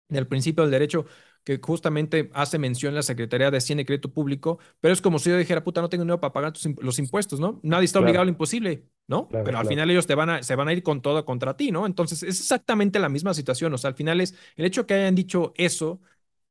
del 0.09 0.27
principio 0.27 0.65
del 0.65 0.71
derecho 0.73 1.07
que 1.49 1.59
justamente 1.63 2.29
hace 2.35 2.59
mención 2.59 2.95
la 2.95 3.01
Secretaría 3.01 3.51
de 3.51 3.57
Hacienda 3.57 3.81
y 3.81 3.87
Crédito 3.87 4.13
Público, 4.13 4.59
pero 4.81 4.93
es 4.93 5.01
como 5.01 5.19
si 5.19 5.31
yo 5.31 5.39
dijera, 5.39 5.65
puta, 5.65 5.81
no 5.81 5.89
tengo 5.89 6.05
dinero 6.05 6.21
para 6.21 6.31
pagar 6.31 6.53
los 6.83 6.99
impuestos, 6.99 7.41
¿no? 7.41 7.59
Nadie 7.63 7.87
está 7.87 8.01
obligado 8.01 8.21
a 8.21 8.25
lo 8.27 8.31
imposible, 8.31 8.85
¿no? 9.07 9.29
pero 9.31 9.57
al 9.57 9.67
final 9.67 9.91
ellos 9.91 10.07
te 10.07 10.15
van 10.15 10.29
a, 10.29 10.43
se 10.43 10.55
van 10.57 10.69
a 10.69 10.75
ir 10.75 10.83
con 10.83 11.01
todo 11.01 11.25
contra 11.25 11.57
ti, 11.57 11.71
¿no? 11.71 11.87
Entonces 11.87 12.23
es 12.23 12.39
exactamente 12.41 12.99
la 12.99 13.09
misma 13.09 13.33
situación, 13.33 13.73
o 13.73 13.79
sea, 13.79 13.89
al 13.89 13.97
final 13.97 14.21
es 14.21 14.35
el 14.57 14.67
hecho 14.67 14.87
que 14.87 14.93
hayan 14.93 15.15
dicho 15.15 15.55
eso, 15.57 16.03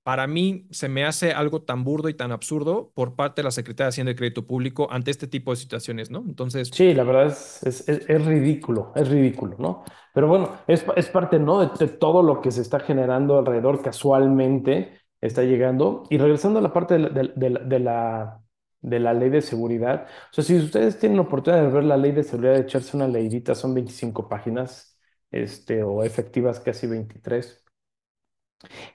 para 0.07 0.25
mí 0.25 0.65
se 0.71 0.87
me 0.87 1.03
hace 1.03 1.33
algo 1.33 1.63
tan 1.63 1.83
burdo 1.83 2.07
y 2.07 2.13
tan 2.13 2.31
absurdo 2.31 2.93
por 2.95 3.17
parte 3.17 3.41
de 3.41 3.43
la 3.43 3.51
Secretaría 3.51 3.87
de 3.87 3.89
Hacienda 3.89 4.11
y 4.13 4.15
Crédito 4.15 4.47
Público 4.47 4.87
ante 4.89 5.11
este 5.11 5.27
tipo 5.27 5.51
de 5.51 5.57
situaciones, 5.57 6.09
¿no? 6.11 6.23
Entonces... 6.25 6.69
Sí, 6.73 6.93
la 6.93 7.03
verdad 7.03 7.25
es, 7.25 7.89
es, 7.89 8.25
ridículo, 8.25 8.93
es 8.95 9.09
ridículo, 9.09 9.57
¿no? 9.59 9.83
Pero 10.13 10.29
bueno, 10.29 10.59
es, 10.65 11.09
parte, 11.09 11.39
¿no? 11.39 11.59
De, 11.59 11.87
todo 11.89 12.23
lo 12.23 12.39
que 12.39 12.51
se 12.51 12.61
está 12.61 12.79
generando 12.79 13.37
alrededor 13.37 13.81
casualmente 13.81 14.97
está 15.19 15.43
llegando. 15.43 16.03
Y 16.09 16.17
regresando 16.19 16.59
a 16.59 16.61
la 16.61 16.71
parte 16.71 16.93
de 16.93 16.99
la, 17.01 17.09
de, 17.09 17.79
la, 17.81 18.41
de 18.79 18.99
la 19.01 19.13
ley 19.13 19.29
de 19.29 19.41
seguridad, 19.41 20.07
o 20.31 20.33
sea, 20.33 20.45
si 20.45 20.55
ustedes 20.55 20.99
tienen 20.99 21.17
la 21.17 21.23
oportunidad 21.23 21.63
de 21.63 21.69
ver 21.69 21.83
la 21.83 21.97
ley 21.97 22.13
de 22.13 22.23
seguridad, 22.23 22.53
de 22.53 22.61
echarse 22.61 22.95
una 22.95 23.09
leidita, 23.09 23.55
son 23.55 23.73
25 23.73 24.29
páginas, 24.29 24.97
este, 25.31 25.83
o 25.83 26.01
efectivas 26.01 26.61
casi 26.61 26.87
23. 26.87 27.65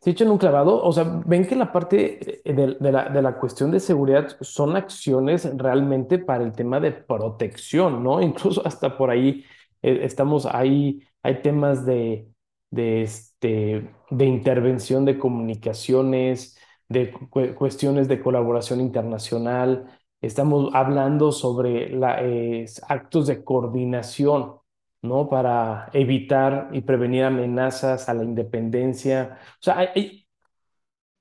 Si 0.01 0.11
echan 0.11 0.31
un 0.31 0.39
clavado, 0.39 0.83
o 0.83 0.93
sea, 0.93 1.05
ven 1.27 1.47
que 1.47 1.57
la 1.57 1.73
parte 1.73 2.43
de, 2.45 2.77
la, 2.93 3.09
de 3.09 3.23
la 3.23 3.39
cuestión 3.39 3.71
de 3.71 3.81
seguridad 3.81 4.29
son 4.41 4.77
acciones 4.77 5.49
realmente 5.57 6.19
para 6.19 6.45
el 6.45 6.53
tema 6.53 6.81
de 6.81 6.93
protección, 6.93 8.03
¿no? 8.03 8.21
Incluso 8.23 8.67
hasta 8.67 8.97
por 8.97 9.11
ahí 9.11 9.45
eh, 9.83 10.01
estamos 10.03 10.47
ahí, 10.47 11.03
hay 11.23 11.43
temas 11.43 11.85
de 11.87 12.29
de, 12.71 13.03
este, 13.03 13.91
de 14.11 14.25
intervención 14.25 15.05
de 15.05 15.19
comunicaciones, 15.19 16.57
de 16.89 17.11
cu- 17.13 17.55
cuestiones 17.55 18.09
de 18.09 18.19
colaboración 18.23 18.81
internacional. 18.81 19.99
Estamos 20.23 20.71
hablando 20.75 21.33
sobre 21.33 21.95
actos 22.89 23.27
de 23.27 23.45
coordinación, 23.45 24.57
¿no? 25.03 25.29
Para 25.29 25.91
evitar 25.93 26.69
y 26.73 26.83
prevenir 26.83 27.25
amenazas 27.25 28.09
a 28.09 28.15
la 28.15 28.25
independencia. 28.25 29.39
O 29.61 29.63
sea, 29.63 29.79
hay, 29.79 30.27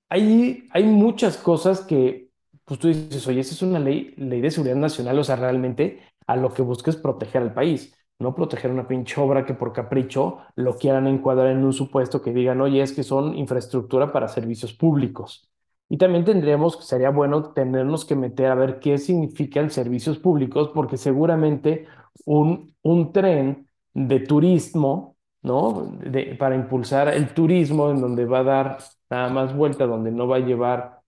hay, 0.10 0.67
hay 0.72 0.84
muchas 0.84 1.38
cosas 1.38 1.82
que, 1.82 2.30
pues 2.65 2.80
tú 2.80 2.88
dices, 2.89 3.26
oye, 3.28 3.39
esa 3.41 3.54
es 3.54 3.62
una 3.62 3.80
ley, 3.80 4.13
ley 4.17 4.41
de 4.41 4.52
seguridad 4.52 4.76
nacional, 4.76 5.17
o 5.20 5.24
sea, 5.24 5.36
realmente 5.36 6.02
a 6.28 6.36
lo 6.36 6.54
que 6.54 6.62
busca 6.62 6.91
es 6.91 6.98
proteger 6.98 7.41
al 7.41 7.54
país, 7.54 7.96
no 8.20 8.36
proteger 8.36 8.72
una 8.72 8.88
pinche 8.88 9.20
obra 9.22 9.46
que 9.46 9.54
por 9.54 9.74
capricho 9.74 10.39
lo 10.56 10.76
quieran 10.78 11.08
encuadrar 11.08 11.48
en 11.48 11.63
un 11.63 11.74
supuesto 11.74 12.22
que 12.22 12.34
digan, 12.34 12.62
oye, 12.62 12.82
es 12.82 12.91
que 12.94 13.04
son 13.04 13.36
infraestructura 13.38 14.12
para 14.12 14.28
servicios 14.28 14.74
públicos. 14.74 15.50
Y 15.89 15.98
también 15.98 16.24
tendríamos, 16.24 16.86
sería 16.88 17.10
bueno 17.10 17.52
tenernos 17.54 18.06
que 18.06 18.15
meter 18.15 18.48
a 18.52 18.56
ver 18.56 18.80
qué 18.80 18.98
significan 18.98 19.70
servicios 19.72 20.20
públicos, 20.20 20.72
porque 20.74 20.98
seguramente 20.98 21.86
un, 22.26 22.74
un 22.82 23.12
tren 23.12 23.67
de 23.94 24.20
turismo, 24.22 25.18
¿no? 25.44 25.98
De- 26.04 26.36
para 26.36 26.56
impulsar 26.56 27.10
el 27.10 27.34
turismo 27.34 27.92
en 27.92 28.02
donde 28.02 28.26
va 28.26 28.40
a 28.40 28.44
dar 28.44 28.78
nada 29.10 29.30
más 29.30 29.56
vuelta, 29.56 29.86
donde 29.88 30.12
no 30.12 30.28
va 30.28 30.38
a 30.38 30.40
llevar 30.40 31.02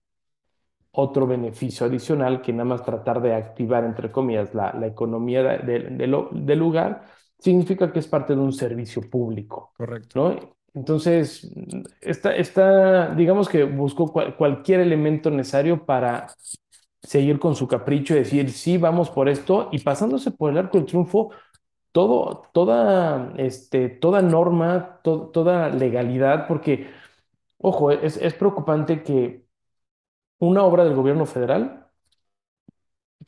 otro 0.92 1.26
beneficio 1.26 1.86
adicional 1.86 2.40
que 2.42 2.52
nada 2.52 2.64
más 2.66 2.84
tratar 2.84 3.20
de 3.20 3.34
activar, 3.34 3.84
entre 3.84 4.12
comillas, 4.12 4.54
la, 4.54 4.72
la 4.74 4.86
economía 4.86 5.42
de- 5.42 5.58
de 5.90 6.26
del 6.32 6.58
lugar, 6.58 7.04
significa 7.38 7.92
que 7.92 7.98
es 7.98 8.06
parte 8.08 8.34
de 8.34 8.40
un 8.40 8.52
servicio 8.52 9.02
público, 9.10 9.72
Correcto, 9.76 10.14
¿no? 10.14 10.36
Entonces, 10.74 11.48
está, 12.00 12.34
está, 12.34 13.14
digamos 13.14 13.48
que 13.48 13.64
buscó 13.64 14.12
cual- 14.12 14.36
cualquier 14.36 14.80
elemento 14.80 15.30
necesario 15.30 15.84
para 15.84 16.26
seguir 17.02 17.38
con 17.38 17.54
su 17.54 17.68
capricho 17.68 18.14
y 18.14 18.18
decir, 18.18 18.50
sí, 18.50 18.78
vamos 18.78 19.10
por 19.10 19.28
esto, 19.28 19.68
y 19.72 19.78
pasándose 19.80 20.30
por 20.30 20.50
el 20.50 20.58
arco 20.58 20.78
del 20.78 20.86
triunfo, 20.86 21.30
todo, 21.94 22.50
toda, 22.54 23.32
este, 23.38 23.88
toda 23.90 24.22
norma, 24.22 25.00
to- 25.04 25.28
toda 25.32 25.70
legalidad, 25.70 26.48
porque, 26.48 26.90
ojo, 27.58 27.90
es, 27.92 28.16
es 28.18 28.34
preocupante 28.34 29.02
que 29.04 29.46
una 30.40 30.64
obra 30.64 30.84
del 30.84 30.94
gobierno 30.96 31.26
federal, 31.26 31.88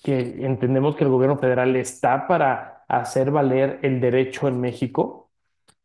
que 0.02 0.44
entendemos 0.44 0.96
que 0.96 1.04
el 1.04 1.10
gobierno 1.10 1.38
federal 1.38 1.74
está 1.76 2.26
para 2.26 2.84
hacer 2.88 3.30
valer 3.30 3.80
el 3.82 4.00
derecho 4.00 4.46
en 4.48 4.60
México, 4.60 5.30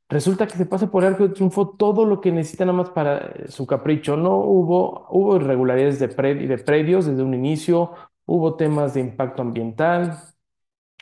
resulta 0.10 0.48
que 0.48 0.58
se 0.58 0.66
pasa 0.68 0.92
por 0.92 1.06
arco 1.06 1.28
de 1.28 1.36
triunfo 1.36 1.70
todo 1.72 2.06
lo 2.06 2.22
que 2.22 2.32
necesita 2.34 2.66
nada 2.66 2.78
más 2.80 2.90
para 2.92 3.48
su 3.50 3.68
capricho. 3.68 4.18
No 4.18 4.38
hubo, 4.38 5.08
hubo 5.12 5.38
irregularidades 5.38 6.00
de, 6.00 6.10
pre- 6.10 6.36
de 6.36 6.60
predios 6.60 7.06
desde 7.08 7.24
un 7.24 7.34
inicio, 7.36 7.92
hubo 8.26 8.56
temas 8.56 8.94
de 8.96 9.02
impacto 9.02 9.42
ambiental, 9.44 10.18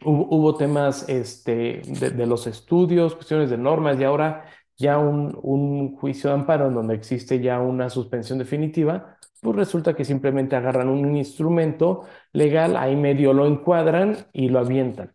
Hubo, 0.04 0.28
hubo 0.30 0.56
temas 0.56 1.08
este, 1.10 1.82
de, 1.86 2.12
de 2.12 2.26
los 2.26 2.48
estudios, 2.48 3.16
cuestiones 3.16 3.50
de 3.50 3.58
normas 3.58 4.00
y 4.00 4.04
ahora 4.04 4.46
ya 4.78 4.98
un, 4.98 5.38
un 5.44 5.96
juicio 5.98 6.30
de 6.30 6.36
amparo 6.38 6.68
en 6.68 6.74
donde 6.74 6.96
existe 6.96 7.40
ya 7.42 7.60
una 7.60 7.90
suspensión 7.90 8.40
definitiva, 8.40 9.18
pues 9.42 9.56
resulta 9.56 9.94
que 9.96 10.06
simplemente 10.06 10.56
agarran 10.56 10.90
un 10.90 11.16
instrumento 11.18 12.04
legal, 12.34 12.78
ahí 12.78 12.96
medio 12.96 13.34
lo 13.34 13.46
encuadran 13.46 14.18
y 14.32 14.50
lo 14.50 14.60
avientan. 14.60 15.14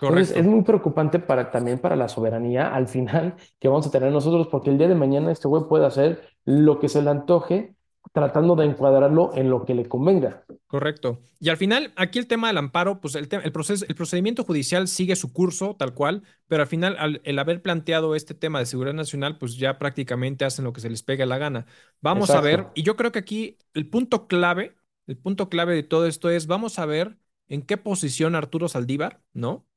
Entonces 0.00 0.36
es 0.36 0.44
muy 0.44 0.62
preocupante 0.62 1.20
para, 1.20 1.50
también 1.52 1.78
para 1.78 1.94
la 1.96 2.08
soberanía 2.08 2.74
al 2.74 2.88
final 2.88 3.36
que 3.60 3.68
vamos 3.68 3.86
a 3.86 3.90
tener 3.90 4.10
nosotros, 4.12 4.48
porque 4.48 4.70
el 4.70 4.78
día 4.78 4.88
de 4.88 4.96
mañana 4.96 5.30
este 5.30 5.46
güey 5.48 5.64
puede 5.68 5.86
hacer 5.86 6.22
lo 6.44 6.80
que 6.80 6.88
se 6.88 7.00
le 7.00 7.10
antoje 7.10 7.74
tratando 8.12 8.56
de 8.56 8.66
encuadrarlo 8.66 9.32
en 9.34 9.50
lo 9.50 9.64
que 9.64 9.74
le 9.74 9.88
convenga. 9.88 10.44
Correcto. 10.66 11.22
Y 11.38 11.50
al 11.50 11.56
final, 11.56 11.92
aquí 11.96 12.18
el 12.18 12.26
tema 12.26 12.48
del 12.48 12.58
amparo, 12.58 13.00
pues 13.00 13.14
el, 13.14 13.28
el 13.30 13.52
proceso, 13.52 13.84
el 13.88 13.94
procedimiento 13.94 14.42
judicial 14.44 14.88
sigue 14.88 15.14
su 15.14 15.32
curso 15.32 15.76
tal 15.76 15.94
cual, 15.94 16.24
pero 16.48 16.62
al 16.62 16.68
final, 16.68 16.96
al- 16.98 17.20
el 17.24 17.38
haber 17.38 17.62
planteado 17.62 18.14
este 18.16 18.34
tema 18.34 18.58
de 18.58 18.66
seguridad 18.66 18.94
nacional, 18.94 19.38
pues 19.38 19.56
ya 19.56 19.78
prácticamente 19.78 20.44
hacen 20.44 20.64
lo 20.64 20.72
que 20.72 20.80
se 20.80 20.90
les 20.90 21.02
pega 21.04 21.26
la 21.26 21.38
gana. 21.38 21.66
Vamos 22.00 22.34
a 22.34 22.40
ver, 22.40 22.70
y 22.74 22.82
yo 22.82 22.96
creo 22.96 23.12
que 23.12 23.20
aquí 23.20 23.58
el 23.74 23.88
punto 23.88 24.26
clave, 24.26 24.74
el 25.06 25.16
punto 25.16 25.48
clave 25.48 25.74
de 25.74 25.82
todo 25.84 26.06
esto 26.06 26.28
es, 26.30 26.46
vamos 26.48 26.78
a 26.80 26.86
ver 26.86 27.18
en 27.48 27.62
qué 27.62 27.76
posición 27.76 28.34
Arturo 28.34 28.68
Saldívar, 28.68 29.22
¿no? 29.32 29.68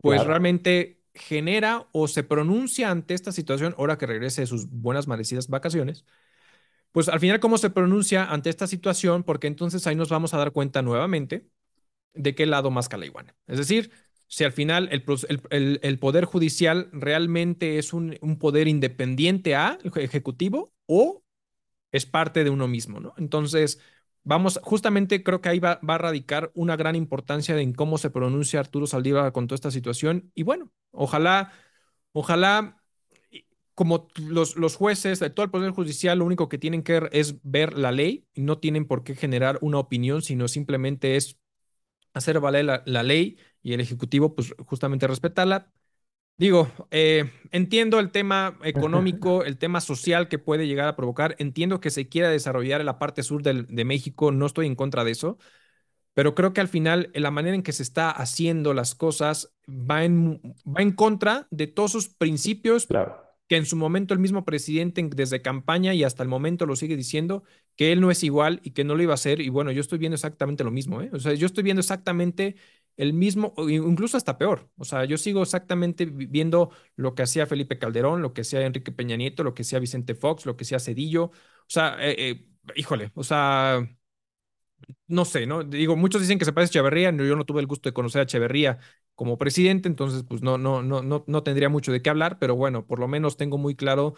Pues 0.00 0.24
claro, 0.24 0.24
realmente 0.24 1.02
genera 1.14 1.88
o 1.92 2.08
se 2.08 2.24
pronuncia 2.24 2.90
ante 2.90 3.14
esta 3.14 3.32
situación, 3.32 3.74
ahora 3.78 3.98
que 3.98 4.06
regrese 4.06 4.42
de 4.42 4.46
sus 4.46 4.68
buenas 4.70 5.06
merecidas 5.08 5.48
vacaciones 5.48 6.04
pues 6.92 7.08
al 7.08 7.20
final, 7.20 7.40
¿cómo 7.40 7.58
se 7.58 7.70
pronuncia 7.70 8.24
ante 8.24 8.50
esta 8.50 8.66
situación? 8.66 9.24
Porque 9.24 9.46
entonces 9.46 9.86
ahí 9.86 9.96
nos 9.96 10.10
vamos 10.10 10.34
a 10.34 10.38
dar 10.38 10.52
cuenta 10.52 10.82
nuevamente 10.82 11.48
de 12.14 12.34
qué 12.34 12.46
lado 12.46 12.70
más 12.70 12.88
iguana. 13.04 13.34
Es 13.46 13.58
decir, 13.58 13.90
si 14.28 14.44
al 14.44 14.52
final 14.52 14.88
el, 14.90 15.98
poder 15.98 16.24
judicial 16.24 16.88
realmente 16.92 17.78
es 17.78 17.92
un, 17.92 18.18
poder 18.38 18.68
independiente 18.68 19.54
al 19.54 19.78
ejecutivo 19.96 20.72
o 20.86 21.22
es 21.92 22.06
parte 22.06 22.44
de 22.44 22.50
uno 22.50 22.68
mismo, 22.68 23.00
¿no? 23.00 23.14
Entonces, 23.18 23.80
vamos, 24.24 24.60
justamente 24.62 25.22
creo 25.22 25.40
que 25.40 25.50
ahí 25.50 25.58
va, 25.58 25.80
a 25.82 25.98
radicar 25.98 26.50
una 26.54 26.76
gran 26.76 26.96
importancia 26.96 27.58
en 27.60 27.74
cómo 27.74 27.98
se 27.98 28.10
pronuncia 28.10 28.60
Arturo 28.60 28.86
Saldívar 28.86 29.32
con 29.32 29.46
toda 29.46 29.56
esta 29.56 29.70
situación. 29.70 30.30
Y 30.34 30.44
bueno, 30.44 30.70
ojalá, 30.92 31.52
ojalá, 32.12 32.81
como 33.74 34.08
los, 34.16 34.56
los 34.56 34.76
jueces 34.76 35.20
de 35.20 35.30
todo 35.30 35.44
el 35.44 35.50
Poder 35.50 35.70
Judicial, 35.72 36.18
lo 36.18 36.24
único 36.26 36.48
que 36.48 36.58
tienen 36.58 36.82
que 36.82 37.08
es 37.12 37.36
ver 37.42 37.78
la 37.78 37.92
ley 37.92 38.26
no 38.34 38.58
tienen 38.58 38.86
por 38.86 39.04
qué 39.04 39.14
generar 39.14 39.58
una 39.62 39.78
opinión, 39.78 40.22
sino 40.22 40.48
simplemente 40.48 41.16
es 41.16 41.38
hacer 42.14 42.40
valer 42.40 42.64
la, 42.64 42.82
la 42.86 43.02
ley 43.02 43.38
y 43.62 43.72
el 43.74 43.80
Ejecutivo, 43.80 44.34
pues 44.34 44.54
justamente 44.66 45.06
respetarla. 45.06 45.72
Digo, 46.38 46.70
eh, 46.90 47.30
entiendo 47.52 48.00
el 48.00 48.10
tema 48.10 48.58
económico, 48.64 49.44
el 49.44 49.58
tema 49.58 49.80
social 49.80 50.28
que 50.28 50.38
puede 50.38 50.66
llegar 50.66 50.88
a 50.88 50.96
provocar. 50.96 51.36
Entiendo 51.38 51.80
que 51.80 51.90
se 51.90 52.08
quiera 52.08 52.30
desarrollar 52.30 52.80
en 52.80 52.86
la 52.86 52.98
parte 52.98 53.22
sur 53.22 53.42
del- 53.42 53.66
de 53.68 53.84
México, 53.84 54.32
no 54.32 54.46
estoy 54.46 54.66
en 54.66 54.74
contra 54.76 55.04
de 55.04 55.12
eso, 55.12 55.38
pero 56.14 56.34
creo 56.34 56.52
que 56.52 56.60
al 56.60 56.68
final 56.68 57.10
eh, 57.14 57.20
la 57.20 57.30
manera 57.30 57.54
en 57.56 57.62
que 57.62 57.72
se 57.72 57.82
está 57.82 58.10
haciendo 58.10 58.74
las 58.74 58.94
cosas 58.94 59.54
va 59.68 60.04
en, 60.04 60.40
va 60.66 60.82
en 60.82 60.92
contra 60.92 61.48
de 61.50 61.66
todos 61.68 61.92
sus 61.92 62.08
principios 62.08 62.88
claro. 62.88 63.31
Que 63.52 63.58
en 63.58 63.66
su 63.66 63.76
momento 63.76 64.14
el 64.14 64.20
mismo 64.20 64.46
presidente 64.46 65.02
en- 65.02 65.10
desde 65.10 65.42
campaña 65.42 65.92
y 65.92 66.04
hasta 66.04 66.22
el 66.22 66.28
momento 66.30 66.64
lo 66.64 66.74
sigue 66.74 66.96
diciendo, 66.96 67.44
que 67.76 67.92
él 67.92 68.00
no 68.00 68.10
es 68.10 68.22
igual 68.24 68.60
y 68.64 68.70
que 68.70 68.82
no 68.84 68.94
lo 68.94 69.02
iba 69.02 69.12
a 69.12 69.14
hacer. 69.14 69.40
Y 69.42 69.50
bueno, 69.50 69.70
yo 69.72 69.82
estoy 69.82 69.98
viendo 69.98 70.14
exactamente 70.14 70.64
lo 70.64 70.70
mismo, 70.70 71.02
¿eh? 71.02 71.10
O 71.12 71.18
sea, 71.20 71.34
yo 71.34 71.44
estoy 71.46 71.62
viendo 71.64 71.80
exactamente 71.80 72.56
el 72.96 73.12
mismo, 73.12 73.52
incluso 73.68 74.16
hasta 74.16 74.38
peor. 74.38 74.70
O 74.78 74.84
sea, 74.86 75.04
yo 75.04 75.18
sigo 75.18 75.42
exactamente 75.42 76.06
vi- 76.06 76.26
viendo 76.26 76.70
lo 76.96 77.14
que 77.14 77.22
hacía 77.24 77.46
Felipe 77.46 77.78
Calderón, 77.78 78.22
lo 78.22 78.32
que 78.32 78.40
hacía 78.42 78.64
Enrique 78.64 78.90
Peña 78.92 79.16
Nieto, 79.16 79.44
lo 79.44 79.52
que 79.54 79.62
hacía 79.62 79.78
Vicente 79.80 80.14
Fox, 80.14 80.46
lo 80.46 80.56
que 80.56 80.64
hacía 80.64 80.78
Cedillo. 80.80 81.24
O 81.26 81.32
sea, 81.68 81.96
eh, 82.00 82.14
eh, 82.30 82.46
híjole, 82.76 83.10
o 83.14 83.22
sea 83.24 83.86
no 85.06 85.24
sé, 85.24 85.46
¿no? 85.46 85.64
Digo, 85.64 85.96
muchos 85.96 86.20
dicen 86.20 86.38
que 86.38 86.44
se 86.44 86.52
parece 86.52 86.70
a 86.70 86.72
Echeverría, 86.80 87.10
yo 87.12 87.36
no 87.36 87.44
tuve 87.44 87.60
el 87.60 87.66
gusto 87.66 87.88
de 87.88 87.92
conocer 87.94 88.20
a 88.20 88.24
Echeverría 88.24 88.78
como 89.14 89.38
presidente, 89.38 89.88
entonces 89.88 90.24
pues 90.28 90.42
no, 90.42 90.58
no, 90.58 90.82
no, 90.82 91.02
no, 91.02 91.24
no 91.26 91.42
tendría 91.42 91.68
mucho 91.68 91.92
de 91.92 92.02
qué 92.02 92.10
hablar, 92.10 92.38
pero 92.38 92.56
bueno, 92.56 92.86
por 92.86 92.98
lo 92.98 93.08
menos 93.08 93.36
tengo 93.36 93.58
muy 93.58 93.74
claro 93.76 94.14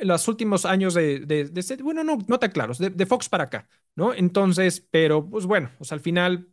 los 0.00 0.28
últimos 0.28 0.64
años 0.66 0.94
de, 0.94 1.20
de, 1.20 1.44
de 1.46 1.60
ese- 1.60 1.76
bueno, 1.82 2.04
no, 2.04 2.18
no 2.28 2.38
tan 2.38 2.50
claros, 2.50 2.78
de, 2.78 2.90
de 2.90 3.06
Fox 3.06 3.28
para 3.28 3.44
acá, 3.44 3.68
¿no? 3.94 4.12
Entonces, 4.14 4.86
pero 4.90 5.28
pues 5.28 5.46
bueno, 5.46 5.70
o 5.78 5.84
al 5.94 6.00
final, 6.00 6.48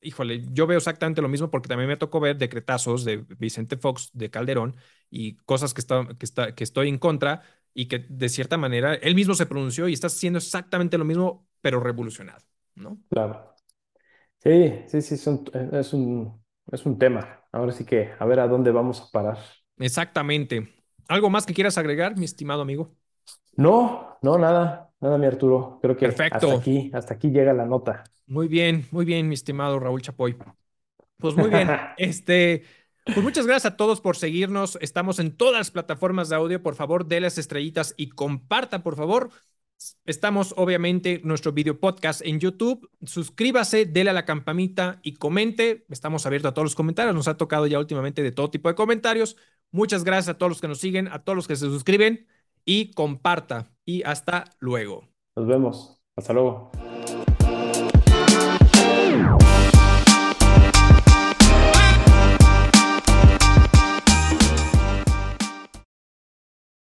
híjole, 0.00 0.44
yo 0.52 0.66
veo 0.66 0.78
exactamente 0.78 1.22
lo 1.22 1.28
mismo 1.28 1.50
porque 1.50 1.68
también 1.68 1.88
me 1.88 1.96
tocó 1.96 2.20
ver 2.20 2.36
decretazos 2.38 3.04
de 3.04 3.18
Vicente 3.38 3.76
Fox, 3.76 4.10
de 4.12 4.30
Calderón, 4.30 4.76
y 5.10 5.36
cosas 5.38 5.74
que, 5.74 5.80
está, 5.80 6.06
que, 6.18 6.24
está, 6.26 6.54
que 6.54 6.64
estoy 6.64 6.88
en 6.88 6.98
contra 6.98 7.42
y 7.74 7.86
que 7.86 7.98
de 8.08 8.28
cierta 8.28 8.56
manera 8.56 8.94
él 8.94 9.14
mismo 9.14 9.34
se 9.34 9.46
pronunció 9.46 9.88
y 9.88 9.92
está 9.94 10.06
haciendo 10.08 10.38
exactamente 10.38 10.98
lo 10.98 11.04
mismo, 11.04 11.46
pero 11.60 11.80
revolucionado, 11.80 12.44
¿no? 12.78 12.98
Claro. 13.10 13.54
Sí, 14.38 14.74
sí, 14.88 15.02
sí, 15.02 15.14
es 15.14 15.26
un, 15.26 15.44
es 15.72 15.92
un, 15.92 16.44
es 16.72 16.86
un 16.86 16.98
tema. 16.98 17.44
Ahora 17.52 17.72
sí 17.72 17.84
que 17.84 18.10
a 18.18 18.24
ver 18.26 18.40
a 18.40 18.48
dónde 18.48 18.70
vamos 18.72 19.00
a 19.00 19.10
parar. 19.10 19.38
Exactamente. 19.78 20.68
¿Algo 21.08 21.30
más 21.30 21.46
que 21.46 21.54
quieras 21.54 21.78
agregar, 21.78 22.16
mi 22.16 22.24
estimado 22.24 22.62
amigo? 22.62 22.94
No, 23.56 24.18
no, 24.22 24.38
nada, 24.38 24.90
nada, 25.00 25.18
mi 25.18 25.26
Arturo. 25.26 25.78
Creo 25.82 25.96
que 25.96 26.06
hasta 26.06 26.16
Perfecto. 26.16 26.52
aquí, 26.54 26.90
hasta 26.94 27.14
aquí 27.14 27.30
llega 27.30 27.52
la 27.52 27.66
nota. 27.66 28.04
Muy 28.26 28.46
bien, 28.48 28.86
muy 28.90 29.04
bien, 29.04 29.28
mi 29.28 29.34
estimado 29.34 29.78
Raúl 29.80 30.02
Chapoy. 30.02 30.36
Pues 31.18 31.34
muy 31.36 31.50
bien. 31.50 31.68
Este, 31.96 32.64
pues 33.04 33.22
muchas 33.22 33.46
gracias 33.46 33.72
a 33.72 33.76
todos 33.76 34.00
por 34.00 34.16
seguirnos. 34.16 34.78
Estamos 34.80 35.18
en 35.18 35.36
todas 35.36 35.54
las 35.54 35.70
plataformas 35.70 36.28
de 36.28 36.36
audio. 36.36 36.62
Por 36.62 36.74
favor, 36.74 37.06
denle 37.06 37.26
las 37.26 37.38
estrellitas 37.38 37.94
y 37.96 38.10
compartan, 38.10 38.82
por 38.82 38.96
favor. 38.96 39.30
Estamos 40.04 40.54
obviamente 40.56 41.20
nuestro 41.24 41.52
video 41.52 41.78
podcast 41.78 42.22
en 42.24 42.40
YouTube. 42.40 42.90
Suscríbase, 43.04 43.86
dele 43.86 44.10
a 44.10 44.12
la 44.12 44.24
campanita 44.24 45.00
y 45.02 45.14
comente. 45.14 45.84
Estamos 45.90 46.26
abiertos 46.26 46.50
a 46.50 46.54
todos 46.54 46.66
los 46.66 46.74
comentarios. 46.74 47.14
Nos 47.14 47.28
ha 47.28 47.36
tocado 47.36 47.66
ya 47.66 47.78
últimamente 47.78 48.22
de 48.22 48.32
todo 48.32 48.50
tipo 48.50 48.68
de 48.68 48.74
comentarios. 48.74 49.36
Muchas 49.70 50.04
gracias 50.04 50.34
a 50.34 50.38
todos 50.38 50.50
los 50.50 50.60
que 50.60 50.68
nos 50.68 50.78
siguen, 50.78 51.08
a 51.08 51.24
todos 51.24 51.36
los 51.36 51.46
que 51.46 51.56
se 51.56 51.66
suscriben 51.66 52.26
y 52.64 52.92
comparta. 52.92 53.70
Y 53.84 54.02
hasta 54.02 54.44
luego. 54.58 55.08
Nos 55.36 55.46
vemos. 55.46 56.02
Hasta 56.16 56.32
luego. 56.32 56.72